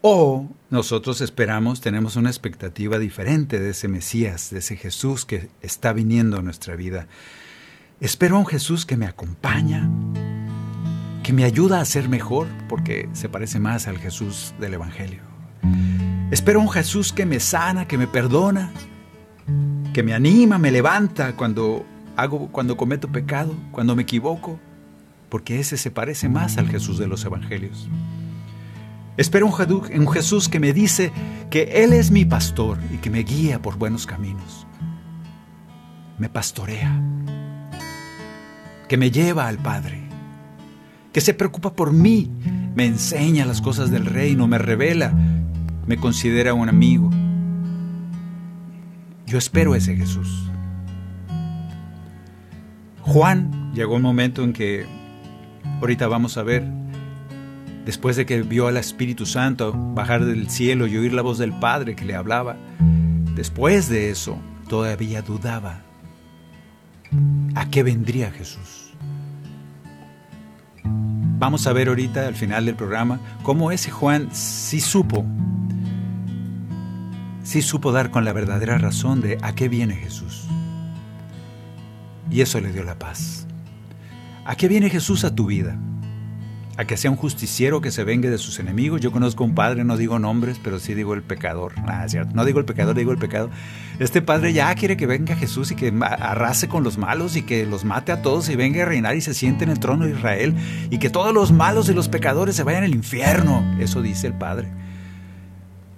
[0.00, 5.92] O nosotros esperamos, tenemos una expectativa diferente de ese Mesías, de ese Jesús que está
[5.92, 7.06] viniendo a nuestra vida.
[8.00, 9.88] Espero a un Jesús que me acompaña,
[11.22, 15.22] que me ayuda a ser mejor, porque se parece más al Jesús del Evangelio.
[16.32, 18.72] Espero un Jesús que me sana, que me perdona,
[19.92, 21.84] que me anima, me levanta cuando
[22.16, 24.58] hago, cuando cometo pecado, cuando me equivoco,
[25.28, 27.86] porque ese se parece más al Jesús de los Evangelios.
[29.18, 31.12] Espero un Jesús que me dice
[31.50, 34.66] que Él es mi pastor y que me guía por buenos caminos.
[36.16, 36.98] Me pastorea,
[38.88, 40.00] que me lleva al Padre,
[41.12, 42.30] que se preocupa por mí,
[42.74, 45.12] me enseña las cosas del reino, me revela,
[45.86, 47.10] me considera un amigo.
[49.26, 50.50] Yo espero ese Jesús.
[53.00, 54.86] Juan llegó un momento en que,
[55.80, 56.64] ahorita vamos a ver,
[57.84, 61.52] después de que vio al Espíritu Santo bajar del cielo y oír la voz del
[61.52, 62.56] Padre que le hablaba,
[63.34, 65.80] después de eso todavía dudaba
[67.54, 68.94] a qué vendría Jesús.
[70.84, 75.24] Vamos a ver ahorita al final del programa cómo ese Juan sí supo,
[77.42, 80.46] sí supo dar con la verdadera razón de a qué viene Jesús.
[82.30, 83.46] Y eso le dio la paz.
[84.44, 85.78] ¿A qué viene Jesús a tu vida?
[86.76, 89.00] a que sea un justiciero que se vengue de sus enemigos.
[89.00, 91.74] Yo conozco un padre, no digo nombres, pero sí digo el pecador.
[92.34, 93.50] No digo el pecador, digo el pecado.
[93.98, 97.66] Este padre ya quiere que venga Jesús y que arrase con los malos y que
[97.66, 100.12] los mate a todos y venga a reinar y se siente en el trono de
[100.12, 100.54] Israel
[100.90, 103.76] y que todos los malos y los pecadores se vayan al infierno.
[103.78, 104.68] Eso dice el padre.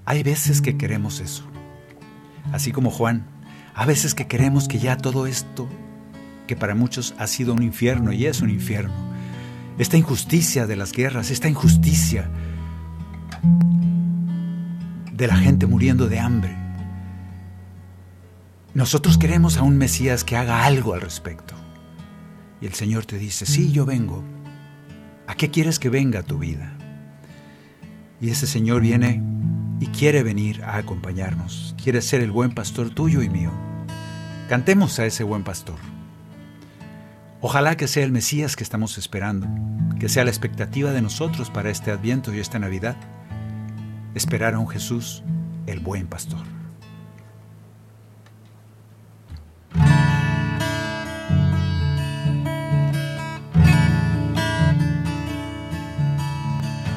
[0.06, 1.44] Hay veces que queremos eso.
[2.52, 3.26] Así como Juan,
[3.74, 5.68] a veces que queremos que ya todo esto,
[6.46, 8.94] que para muchos ha sido un infierno y es un infierno,
[9.78, 12.30] esta injusticia de las guerras, esta injusticia
[15.12, 16.54] de la gente muriendo de hambre.
[18.74, 21.54] Nosotros queremos a un Mesías que haga algo al respecto.
[22.60, 24.22] Y el Señor te dice, sí, yo vengo.
[25.26, 26.76] ¿A qué quieres que venga tu vida?
[28.20, 29.22] Y ese Señor viene
[29.84, 31.74] y quiere venir a acompañarnos.
[31.82, 33.50] Quiere ser el buen pastor tuyo y mío.
[34.48, 35.76] Cantemos a ese buen pastor.
[37.42, 39.46] Ojalá que sea el Mesías que estamos esperando,
[40.00, 42.96] que sea la expectativa de nosotros para este Adviento y esta Navidad,
[44.14, 45.22] esperar a un Jesús,
[45.66, 46.40] el buen pastor.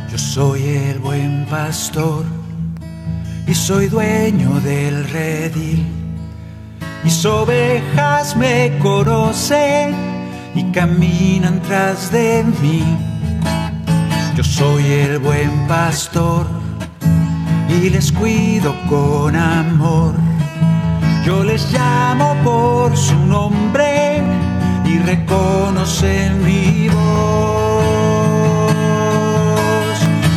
[0.10, 2.47] Yo soy el buen pastor
[3.48, 5.86] y soy dueño del redil.
[7.04, 9.96] Mis ovejas me conocen
[10.54, 12.84] y caminan tras de mí.
[14.36, 16.46] Yo soy el buen pastor
[17.70, 20.14] y les cuido con amor.
[21.26, 24.22] Yo les llamo por su nombre
[24.86, 26.98] y reconocen mi voz.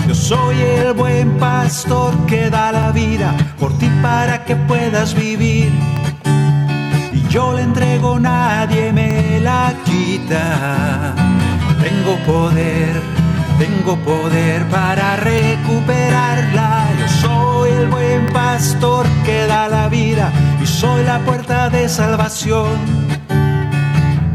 [0.08, 0.99] Yo soy el buen
[1.40, 5.72] pastor que da la vida por ti para que puedas vivir
[7.30, 11.14] yo le entrego, nadie me la quita.
[11.80, 13.00] Tengo poder,
[13.56, 16.88] tengo poder para recuperarla.
[16.98, 22.76] Yo soy el buen pastor que da la vida y soy la puerta de salvación.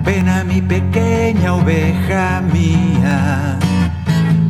[0.05, 3.57] Ven a mi pequeña oveja mía,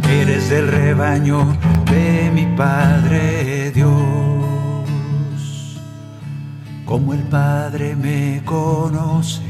[0.07, 4.25] eres del rebaño de mi Padre Dios
[6.85, 9.41] como el Padre me conoce,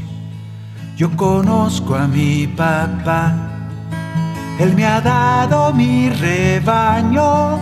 [0.96, 3.34] yo conozco a mi papá.
[4.58, 7.58] Él me ha dado mi rebaño,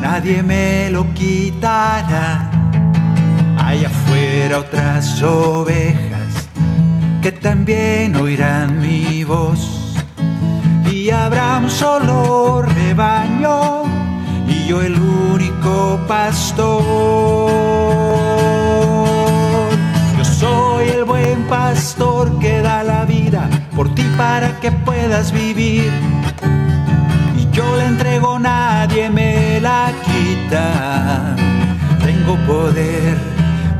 [0.00, 2.50] nadie me lo quitará.
[3.58, 6.48] Hay afuera otras ovejas
[7.22, 9.96] que también oirán mi voz.
[10.88, 13.95] Y habrá un solo rebaño
[14.46, 17.46] y yo el único pastor
[20.38, 25.90] soy el buen pastor que da la vida por ti para que puedas vivir.
[27.38, 31.36] Y yo le entrego, nadie me la quita.
[32.04, 33.16] Tengo poder,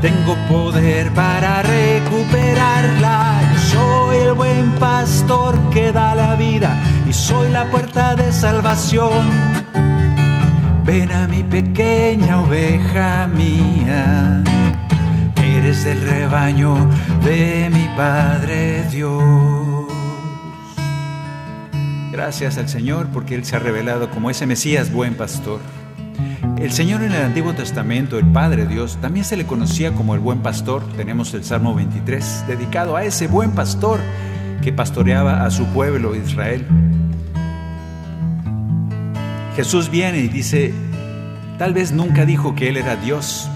[0.01, 3.41] tengo poder para recuperarla.
[3.71, 6.75] soy el buen pastor que da la vida
[7.07, 9.25] y soy la puerta de salvación.
[10.87, 14.41] Ven a mi pequeña oveja mía
[15.57, 16.75] eres del rebaño
[17.25, 19.85] de mi Padre Dios.
[22.11, 25.59] Gracias al Señor porque Él se ha revelado como ese Mesías buen pastor.
[26.57, 30.21] El Señor en el Antiguo Testamento, el Padre Dios, también se le conocía como el
[30.21, 30.83] buen pastor.
[30.95, 33.99] Tenemos el Salmo 23 dedicado a ese buen pastor
[34.61, 36.65] que pastoreaba a su pueblo Israel.
[39.57, 40.71] Jesús viene y dice,
[41.57, 43.49] tal vez nunca dijo que Él era Dios,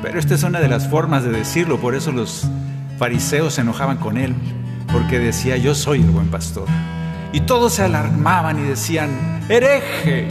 [0.00, 2.46] pero esta es una de las formas de decirlo, por eso los
[2.96, 4.32] fariseos se enojaban con Él,
[4.92, 6.68] porque decía, yo soy el buen pastor.
[7.32, 10.28] Y todos se alarmaban y decían, hereje,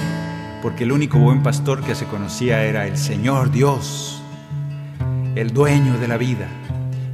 [0.61, 4.23] porque el único buen pastor que se conocía era el Señor Dios,
[5.35, 6.47] el dueño de la vida,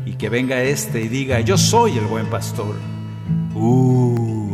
[0.06, 2.76] y que venga este y diga, yo soy el buen pastor.
[3.56, 4.09] Uh,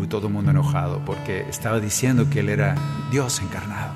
[0.08, 2.76] todo el mundo enojado porque estaba diciendo que él era
[3.12, 3.94] Dios encarnado.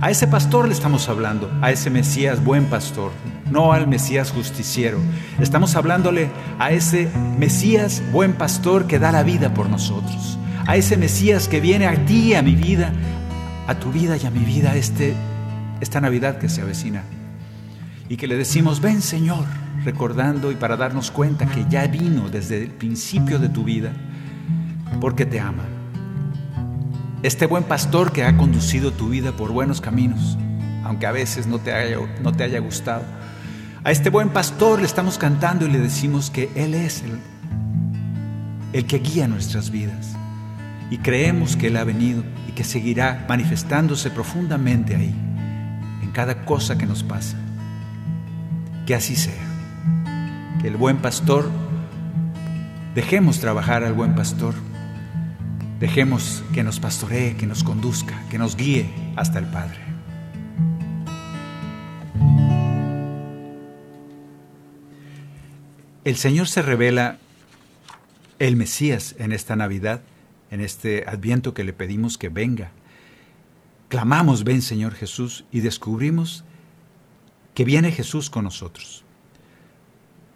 [0.00, 3.12] A ese pastor le estamos hablando, a ese Mesías buen pastor,
[3.50, 4.98] no al Mesías justiciero.
[5.38, 7.06] Estamos hablándole a ese
[7.38, 10.38] Mesías buen pastor que da la vida por nosotros.
[10.66, 12.94] A ese Mesías que viene a ti, a mi vida,
[13.66, 15.14] a tu vida y a mi vida este,
[15.82, 17.02] esta Navidad que se avecina.
[18.08, 19.44] Y que le decimos, ven Señor,
[19.84, 23.92] recordando y para darnos cuenta que ya vino desde el principio de tu vida,
[25.00, 25.64] porque te ama.
[27.22, 30.38] Este buen pastor que ha conducido tu vida por buenos caminos,
[30.84, 33.02] aunque a veces no te haya, no te haya gustado.
[33.84, 37.18] A este buen pastor le estamos cantando y le decimos que Él es el,
[38.72, 40.16] el que guía nuestras vidas.
[40.90, 45.14] Y creemos que Él ha venido y que seguirá manifestándose profundamente ahí,
[46.02, 47.36] en cada cosa que nos pasa.
[48.86, 49.44] Que así sea.
[50.60, 51.50] Que el buen pastor,
[52.94, 54.54] dejemos trabajar al buen pastor.
[55.80, 59.78] Dejemos que nos pastoree, que nos conduzca, que nos guíe hasta el Padre.
[66.04, 67.16] El Señor se revela
[68.38, 70.02] el Mesías en esta Navidad
[70.50, 72.72] en este adviento que le pedimos que venga.
[73.88, 76.44] Clamamos, ven Señor Jesús, y descubrimos
[77.54, 79.02] que viene Jesús con nosotros.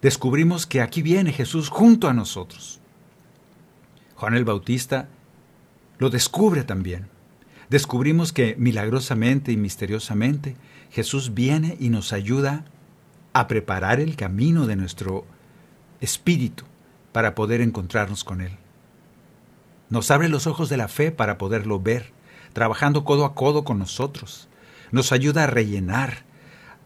[0.01, 2.80] Descubrimos que aquí viene Jesús junto a nosotros.
[4.14, 5.09] Juan el Bautista
[5.99, 7.09] lo descubre también.
[7.70, 10.57] Descubrimos que milagrosamente y misteriosamente
[10.90, 12.64] Jesús viene y nos ayuda
[13.32, 15.24] a preparar el camino de nuestro
[16.01, 16.64] espíritu
[17.12, 18.57] para poder encontrarnos con Él.
[19.90, 22.12] Nos abre los ojos de la fe para poderlo ver,
[22.53, 24.49] trabajando codo a codo con nosotros.
[24.92, 26.24] Nos ayuda a rellenar,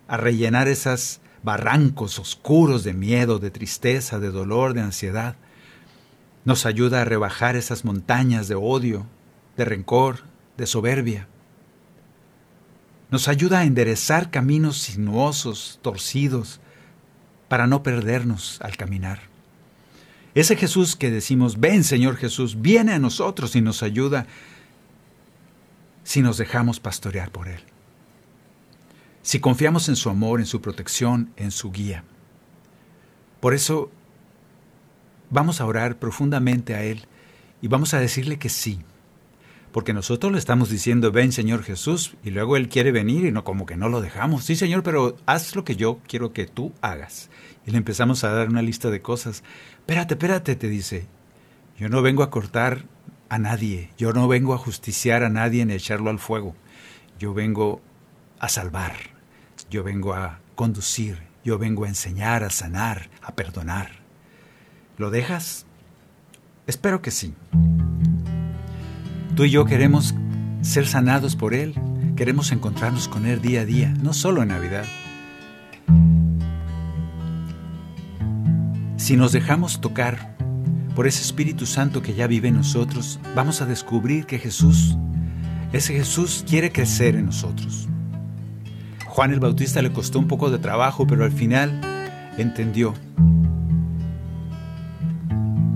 [0.08, 5.36] a rellenar esos barrancos oscuros de miedo, de tristeza, de dolor, de ansiedad.
[6.48, 9.04] Nos ayuda a rebajar esas montañas de odio,
[9.58, 10.20] de rencor,
[10.56, 11.28] de soberbia.
[13.10, 16.62] Nos ayuda a enderezar caminos sinuosos, torcidos,
[17.48, 19.20] para no perdernos al caminar.
[20.34, 24.26] Ese Jesús que decimos, ven Señor Jesús, viene a nosotros y nos ayuda
[26.02, 27.60] si nos dejamos pastorear por Él.
[29.20, 32.04] Si confiamos en su amor, en su protección, en su guía.
[33.38, 33.90] Por eso
[35.30, 37.06] vamos a orar profundamente a Él
[37.60, 38.80] y vamos a decirle que sí.
[39.72, 43.44] Porque nosotros le estamos diciendo, ven Señor Jesús, y luego Él quiere venir y no
[43.44, 44.44] como que no lo dejamos.
[44.44, 47.28] Sí Señor, pero haz lo que yo quiero que tú hagas.
[47.66, 49.42] Y le empezamos a dar una lista de cosas.
[49.80, 51.06] Espérate, espérate, te dice.
[51.78, 52.86] Yo no vengo a cortar
[53.28, 56.56] a nadie, yo no vengo a justiciar a nadie ni a echarlo al fuego.
[57.18, 57.80] Yo vengo
[58.40, 58.94] a salvar,
[59.70, 64.07] yo vengo a conducir, yo vengo a enseñar, a sanar, a perdonar.
[64.98, 65.64] ¿Lo dejas?
[66.66, 67.32] Espero que sí.
[69.36, 70.16] Tú y yo queremos
[70.60, 71.74] ser sanados por Él,
[72.16, 74.84] queremos encontrarnos con Él día a día, no solo en Navidad.
[78.96, 80.36] Si nos dejamos tocar
[80.96, 84.96] por ese Espíritu Santo que ya vive en nosotros, vamos a descubrir que Jesús,
[85.72, 87.86] ese Jesús quiere crecer en nosotros.
[89.06, 91.80] Juan el Bautista le costó un poco de trabajo, pero al final
[92.36, 92.94] entendió.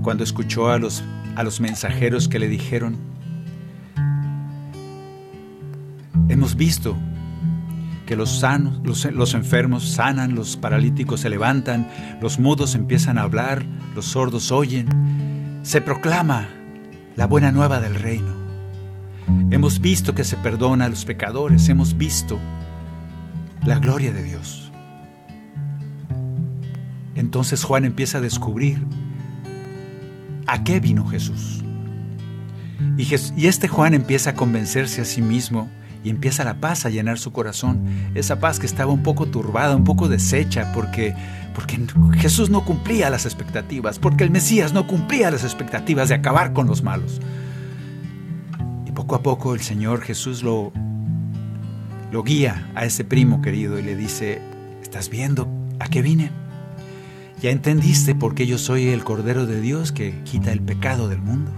[0.03, 1.01] Cuando escuchó a los,
[1.37, 2.97] a los mensajeros que le dijeron,
[6.27, 6.97] hemos visto
[8.05, 11.89] que los sanos, los, enfermos sanan, los paralíticos se levantan,
[12.21, 15.61] los mudos empiezan a hablar, los sordos oyen.
[15.63, 16.49] Se proclama
[17.15, 18.33] la buena nueva del reino.
[19.51, 22.39] Hemos visto que se perdona a los pecadores, hemos visto
[23.65, 24.69] la gloria de Dios.
[27.15, 28.85] Entonces Juan empieza a descubrir
[30.47, 31.63] a qué vino Jesús.
[32.97, 35.69] Y, este Juan empieza a convencerse a sí mismo
[36.03, 37.83] y empieza la paz a llenar su corazón.
[38.13, 41.15] Esa paz que estaba un poco turbada, un poco deshecha, porque,
[41.55, 41.79] porque
[42.17, 46.67] Jesús no cumplía las expectativas, porque el Mesías no cumplía las expectativas de acabar con
[46.67, 47.19] los malos.
[48.85, 50.71] Y poco a poco el Señor Jesús lo,
[52.11, 54.41] lo guía a ese primo querido y le dice,
[54.81, 55.47] ¿estás viendo
[55.79, 56.42] a qué vine?
[57.43, 61.19] Ya entendiste por qué yo soy el Cordero de Dios que quita el pecado del
[61.19, 61.51] mundo.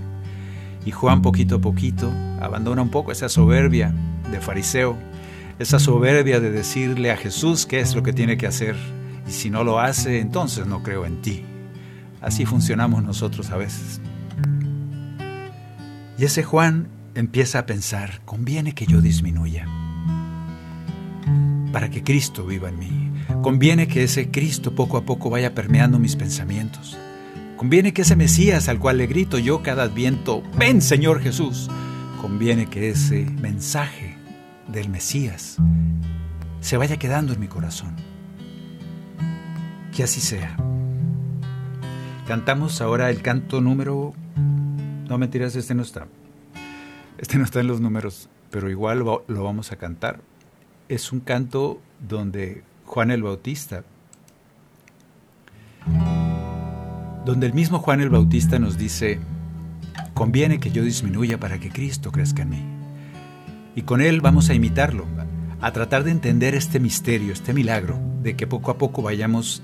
[0.83, 2.11] Y Juan poquito a poquito
[2.41, 3.93] abandona un poco esa soberbia
[4.31, 4.97] de fariseo,
[5.59, 8.75] esa soberbia de decirle a Jesús qué es lo que tiene que hacer.
[9.27, 11.43] Y si no lo hace, entonces no creo en ti.
[12.19, 14.01] Así funcionamos nosotros a veces.
[16.17, 19.67] Y ese Juan empieza a pensar, conviene que yo disminuya
[21.71, 23.04] para que Cristo viva en mí.
[23.45, 26.97] Conviene que ese Cristo poco a poco vaya permeando mis pensamientos.
[27.57, 31.69] Conviene que ese Mesías al cual le grito yo cada adviento, ven Señor Jesús.
[32.19, 34.17] Conviene que ese mensaje
[34.67, 35.57] del Mesías
[36.59, 37.95] se vaya quedando en mi corazón.
[39.95, 40.57] Que así sea.
[42.25, 44.15] Cantamos ahora el canto número...
[45.07, 46.07] No mentiras, este no está.
[47.19, 50.21] Este no está en los números, pero igual lo vamos a cantar.
[50.89, 53.83] Es un canto donde Juan el Bautista,
[57.25, 59.19] donde el mismo Juan el Bautista nos dice,
[60.13, 62.63] conviene que yo disminuya para que Cristo crezca en mí.
[63.75, 65.05] Y con él vamos a imitarlo,
[65.59, 69.63] a tratar de entender este misterio, este milagro, de que poco a poco vayamos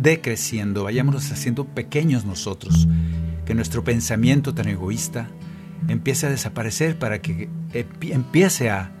[0.00, 2.88] decreciendo, vayamos haciendo pequeños nosotros,
[3.44, 5.28] que nuestro pensamiento tan egoísta
[5.88, 7.48] empiece a desaparecer para que
[8.02, 8.92] empiece a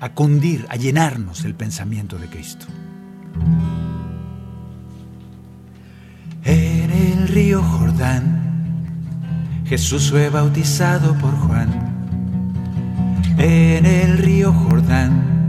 [0.00, 2.66] a cundir, a llenarnos el pensamiento de Cristo.
[6.44, 8.84] En el río Jordán,
[9.66, 11.68] Jesús fue bautizado por Juan.
[13.38, 15.48] En el río Jordán,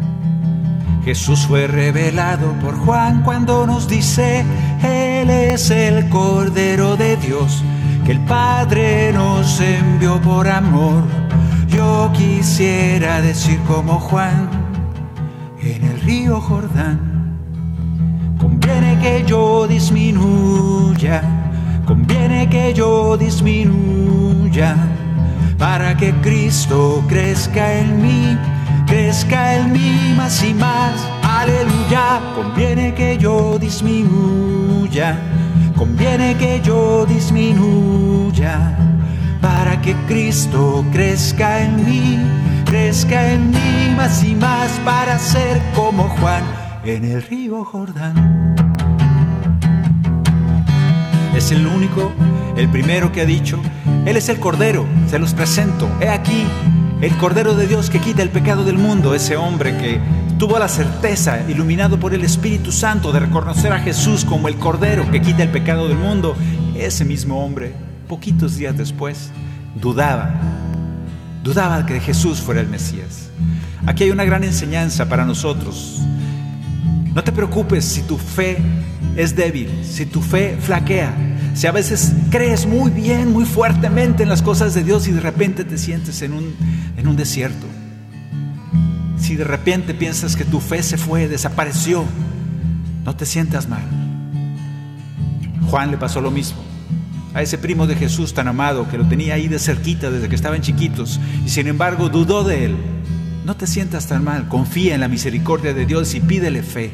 [1.05, 4.43] Jesús fue revelado por Juan cuando nos dice,
[4.83, 7.63] Él es el Cordero de Dios,
[8.05, 11.18] que el Padre nos envió por amor
[12.13, 14.49] quisiera decir como Juan
[15.61, 17.37] en el río Jordán.
[18.39, 21.21] Conviene que yo disminuya,
[21.85, 24.75] conviene que yo disminuya,
[25.57, 28.37] para que Cristo crezca en mí,
[28.87, 30.95] crezca en mí más y más.
[31.23, 35.17] Aleluya, conviene que yo disminuya,
[35.75, 38.89] conviene que yo disminuya
[39.41, 42.19] para que Cristo crezca en mí,
[42.65, 46.43] crezca en mí más y más para ser como Juan
[46.83, 48.55] en el río Jordán.
[51.35, 52.11] Es el único,
[52.57, 53.59] el primero que ha dicho,
[54.05, 56.45] Él es el Cordero, se los presento, he aquí,
[57.01, 59.99] el Cordero de Dios que quita el pecado del mundo, ese hombre que
[60.37, 65.09] tuvo la certeza, iluminado por el Espíritu Santo, de reconocer a Jesús como el Cordero
[65.09, 66.35] que quita el pecado del mundo,
[66.75, 69.29] ese mismo hombre poquitos días después,
[69.79, 70.33] dudaba,
[71.43, 73.29] dudaba que Jesús fuera el Mesías.
[73.85, 75.99] Aquí hay una gran enseñanza para nosotros.
[77.13, 78.57] No te preocupes si tu fe
[79.15, 81.13] es débil, si tu fe flaquea,
[81.53, 85.21] si a veces crees muy bien, muy fuertemente en las cosas de Dios y de
[85.21, 86.55] repente te sientes en un,
[86.97, 87.67] en un desierto.
[89.19, 92.05] Si de repente piensas que tu fe se fue, desapareció,
[93.05, 93.83] no te sientas mal.
[95.69, 96.68] Juan le pasó lo mismo
[97.33, 100.35] a ese primo de Jesús tan amado que lo tenía ahí de cerquita desde que
[100.35, 102.75] estaban chiquitos y sin embargo dudó de él.
[103.45, 106.91] No te sientas tan mal, confía en la misericordia de Dios y pídele fe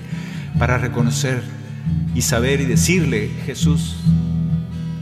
[0.58, 1.42] para reconocer
[2.14, 3.98] y saber y decirle, Jesús,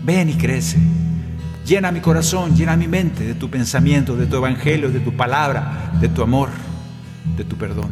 [0.03, 0.77] ven y crece.
[1.65, 5.93] Llena mi corazón, llena mi mente de tu pensamiento, de tu evangelio, de tu palabra,
[5.99, 6.49] de tu amor,
[7.37, 7.91] de tu perdón.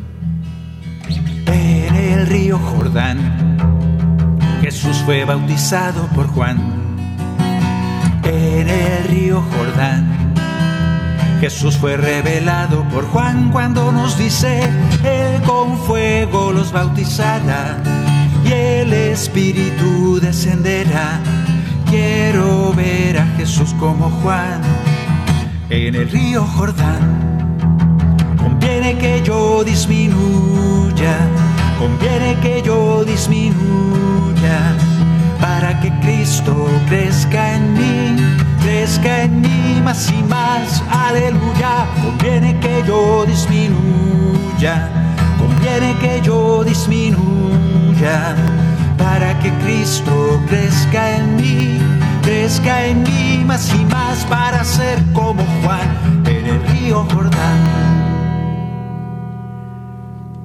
[1.46, 3.58] En el río Jordán,
[4.62, 6.82] Jesús fue bautizado por Juan
[8.24, 10.34] en el río Jordán.
[11.40, 14.62] Jesús fue revelado por Juan cuando nos dice,
[15.04, 17.82] Él con fuego los bautizará
[18.46, 21.20] y el Espíritu descenderá.
[21.90, 24.62] Quiero ver a Jesús como Juan
[25.70, 27.58] en el río Jordán.
[28.38, 31.18] Conviene que yo disminuya,
[31.80, 34.76] conviene que yo disminuya
[35.42, 41.88] para que Cristo crezca en mí, crezca en mí más y más, aleluya.
[42.02, 44.90] Conviene que yo disminuya,
[45.40, 48.36] conviene que yo disminuya,
[48.98, 51.80] para que Cristo crezca en mí,
[52.22, 58.01] crezca en mí más y más, para ser como Juan en el río Jordán.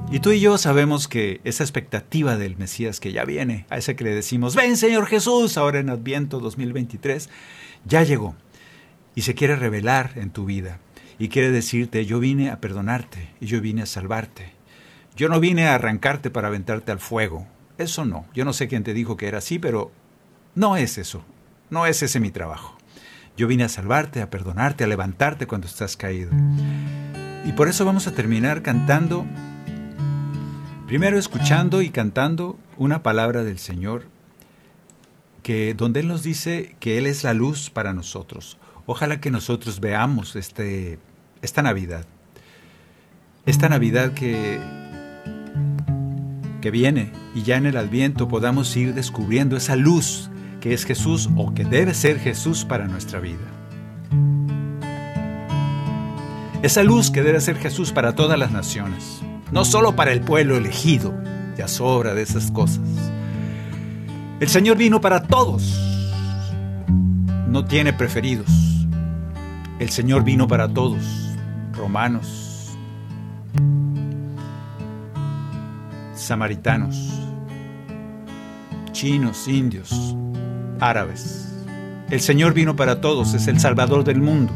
[0.09, 3.97] Y tú y yo sabemos que esa expectativa del Mesías que ya viene, a ese
[3.97, 7.29] que le decimos, ven Señor Jesús, ahora en Adviento 2023,
[7.85, 8.33] ya llegó
[9.15, 10.79] y se quiere revelar en tu vida
[11.19, 14.53] y quiere decirte, yo vine a perdonarte y yo vine a salvarte.
[15.17, 17.45] Yo no vine a arrancarte para aventarte al fuego.
[17.77, 18.25] Eso no.
[18.33, 19.91] Yo no sé quién te dijo que era así, pero
[20.55, 21.25] no es eso.
[21.69, 22.77] No es ese mi trabajo.
[23.35, 26.31] Yo vine a salvarte, a perdonarte, a levantarte cuando estás caído.
[27.45, 29.25] Y por eso vamos a terminar cantando
[30.87, 34.05] Primero escuchando y cantando una palabra del Señor
[35.43, 38.57] que donde él nos dice que él es la luz para nosotros.
[38.85, 40.97] Ojalá que nosotros veamos este
[41.41, 42.05] esta Navidad.
[43.45, 44.61] Esta Navidad que
[46.61, 50.29] que viene y ya en el Adviento podamos ir descubriendo esa luz
[50.61, 53.45] que es Jesús o que debe ser Jesús para nuestra vida.
[56.63, 59.21] Esa luz que debe ser Jesús para todas las naciones
[59.51, 61.13] no solo para el pueblo elegido,
[61.57, 62.87] ya sobra de esas cosas.
[64.39, 65.63] El Señor vino para todos,
[67.47, 68.49] no tiene preferidos.
[69.79, 71.03] El Señor vino para todos,
[71.73, 72.75] romanos,
[76.15, 76.97] samaritanos,
[78.91, 80.15] chinos, indios,
[80.79, 81.53] árabes.
[82.09, 84.53] El Señor vino para todos, es el Salvador del mundo.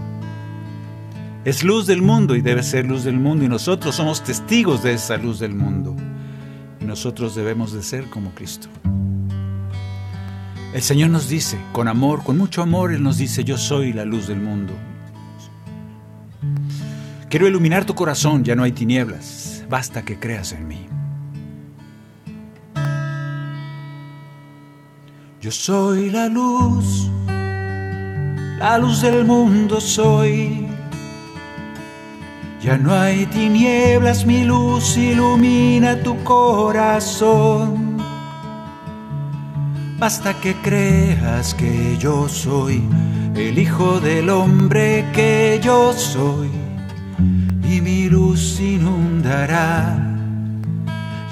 [1.44, 4.94] Es luz del mundo y debe ser luz del mundo y nosotros somos testigos de
[4.94, 5.96] esa luz del mundo.
[6.80, 8.68] Y nosotros debemos de ser como Cristo.
[10.72, 14.06] El Señor nos dice, con amor, con mucho amor, Él nos dice, yo soy la
[14.06, 14.74] luz del mundo.
[17.28, 20.86] Quiero iluminar tu corazón, ya no hay tinieblas, basta que creas en mí.
[25.42, 27.10] Yo soy la luz,
[28.60, 30.71] la luz del mundo soy.
[32.62, 37.98] Ya no hay tinieblas, mi luz ilumina tu corazón.
[39.98, 42.84] Basta que creas que yo soy
[43.36, 46.52] el Hijo del Hombre que yo soy,
[47.68, 49.98] y mi luz inundará,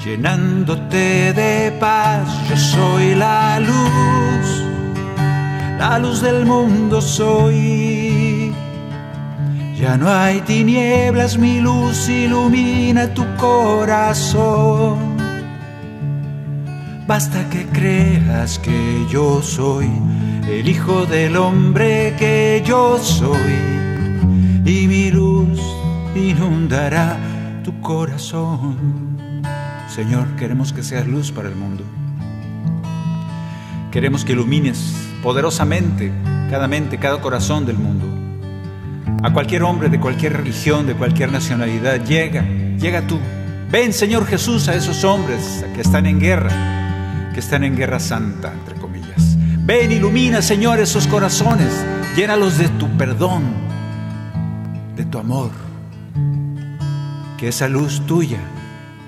[0.03, 2.27] llenándote de paz.
[2.49, 4.63] Yo soy la luz,
[5.77, 7.98] la luz del mundo soy.
[9.79, 15.15] Ya no hay tinieblas, mi luz ilumina tu corazón.
[17.07, 19.89] Basta que creas que yo soy
[20.49, 23.55] el Hijo del Hombre que yo soy
[24.65, 25.61] y mi luz
[26.13, 27.17] inundará
[27.63, 28.75] tu corazón.
[29.87, 31.85] Señor, queremos que seas luz para el mundo.
[33.91, 36.11] Queremos que ilumines poderosamente
[36.49, 38.18] cada mente, cada corazón del mundo
[39.21, 42.45] a cualquier hombre de cualquier religión, de cualquier nacionalidad, llega,
[42.77, 43.19] llega tú.
[43.69, 48.53] Ven, Señor Jesús, a esos hombres que están en guerra, que están en guerra santa,
[48.53, 49.37] entre comillas.
[49.65, 51.71] Ven, ilumina, Señor, esos corazones,
[52.15, 53.43] llénalos de tu perdón,
[54.95, 55.51] de tu amor.
[57.37, 58.39] Que esa luz tuya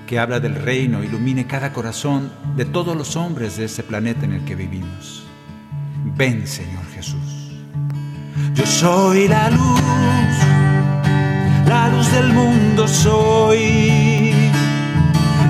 [0.06, 4.32] que habla del reino ilumine cada corazón de todos los hombres de ese planeta en
[4.34, 5.24] el que vivimos.
[6.16, 7.31] Ven, Señor Jesús.
[8.54, 9.80] Yo soy la luz,
[11.66, 14.34] la luz del mundo soy.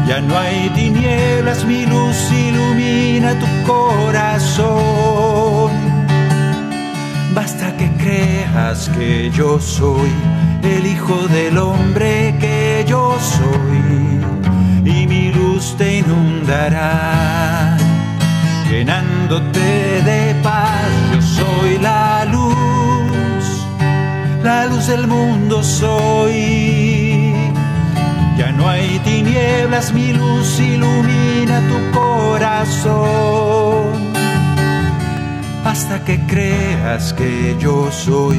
[0.06, 5.72] Ya no hay tinieblas, mi luz ilumina tu corazón.
[7.34, 10.12] Basta que creas que yo soy
[10.62, 14.20] el Hijo del Hombre que yo soy
[14.84, 17.76] y mi luz te inundará,
[18.70, 20.61] llenándote de paz.
[24.92, 27.32] Del mundo soy.
[28.36, 33.92] Ya no hay tinieblas, mi luz ilumina tu corazón.
[35.64, 38.38] Hasta que creas que yo soy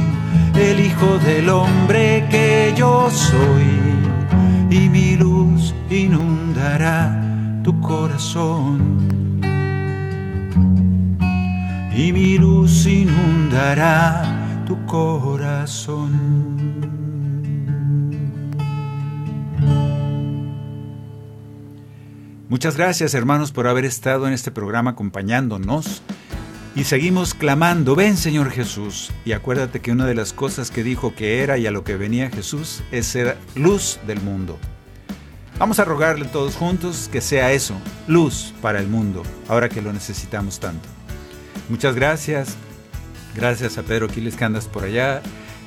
[0.55, 3.71] el Hijo del Hombre que yo soy.
[4.69, 6.99] Y mi luz inundará
[7.63, 8.77] tu corazón.
[11.95, 14.32] Y mi luz inundará
[14.87, 16.53] corazón.
[22.49, 26.03] Muchas gracias hermanos por haber estado en este programa acompañándonos.
[26.75, 29.11] Y seguimos clamando, ven Señor Jesús.
[29.25, 31.97] Y acuérdate que una de las cosas que dijo que era y a lo que
[31.97, 34.57] venía Jesús es ser luz del mundo.
[35.59, 37.75] Vamos a rogarle todos juntos que sea eso,
[38.07, 40.89] luz para el mundo, ahora que lo necesitamos tanto.
[41.69, 42.57] Muchas gracias.
[43.35, 45.21] Gracias a Pedro Quiles que andas por allá.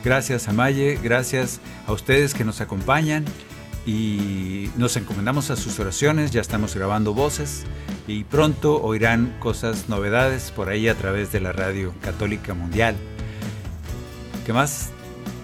[0.04, 0.98] Gracias a Maye.
[1.02, 3.24] Gracias a ustedes que nos acompañan.
[3.86, 7.64] y nos encomendamos a sus oraciones, ya estamos grabando voces
[8.08, 12.96] y pronto oirán cosas, novedades por ahí a través de la radio católica mundial.
[14.44, 14.90] ¿Qué más?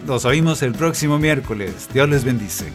[0.06, 1.88] Nos oímos el próximo miércoles.
[1.92, 2.66] Dios les bendice.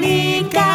[0.00, 0.65] Católica.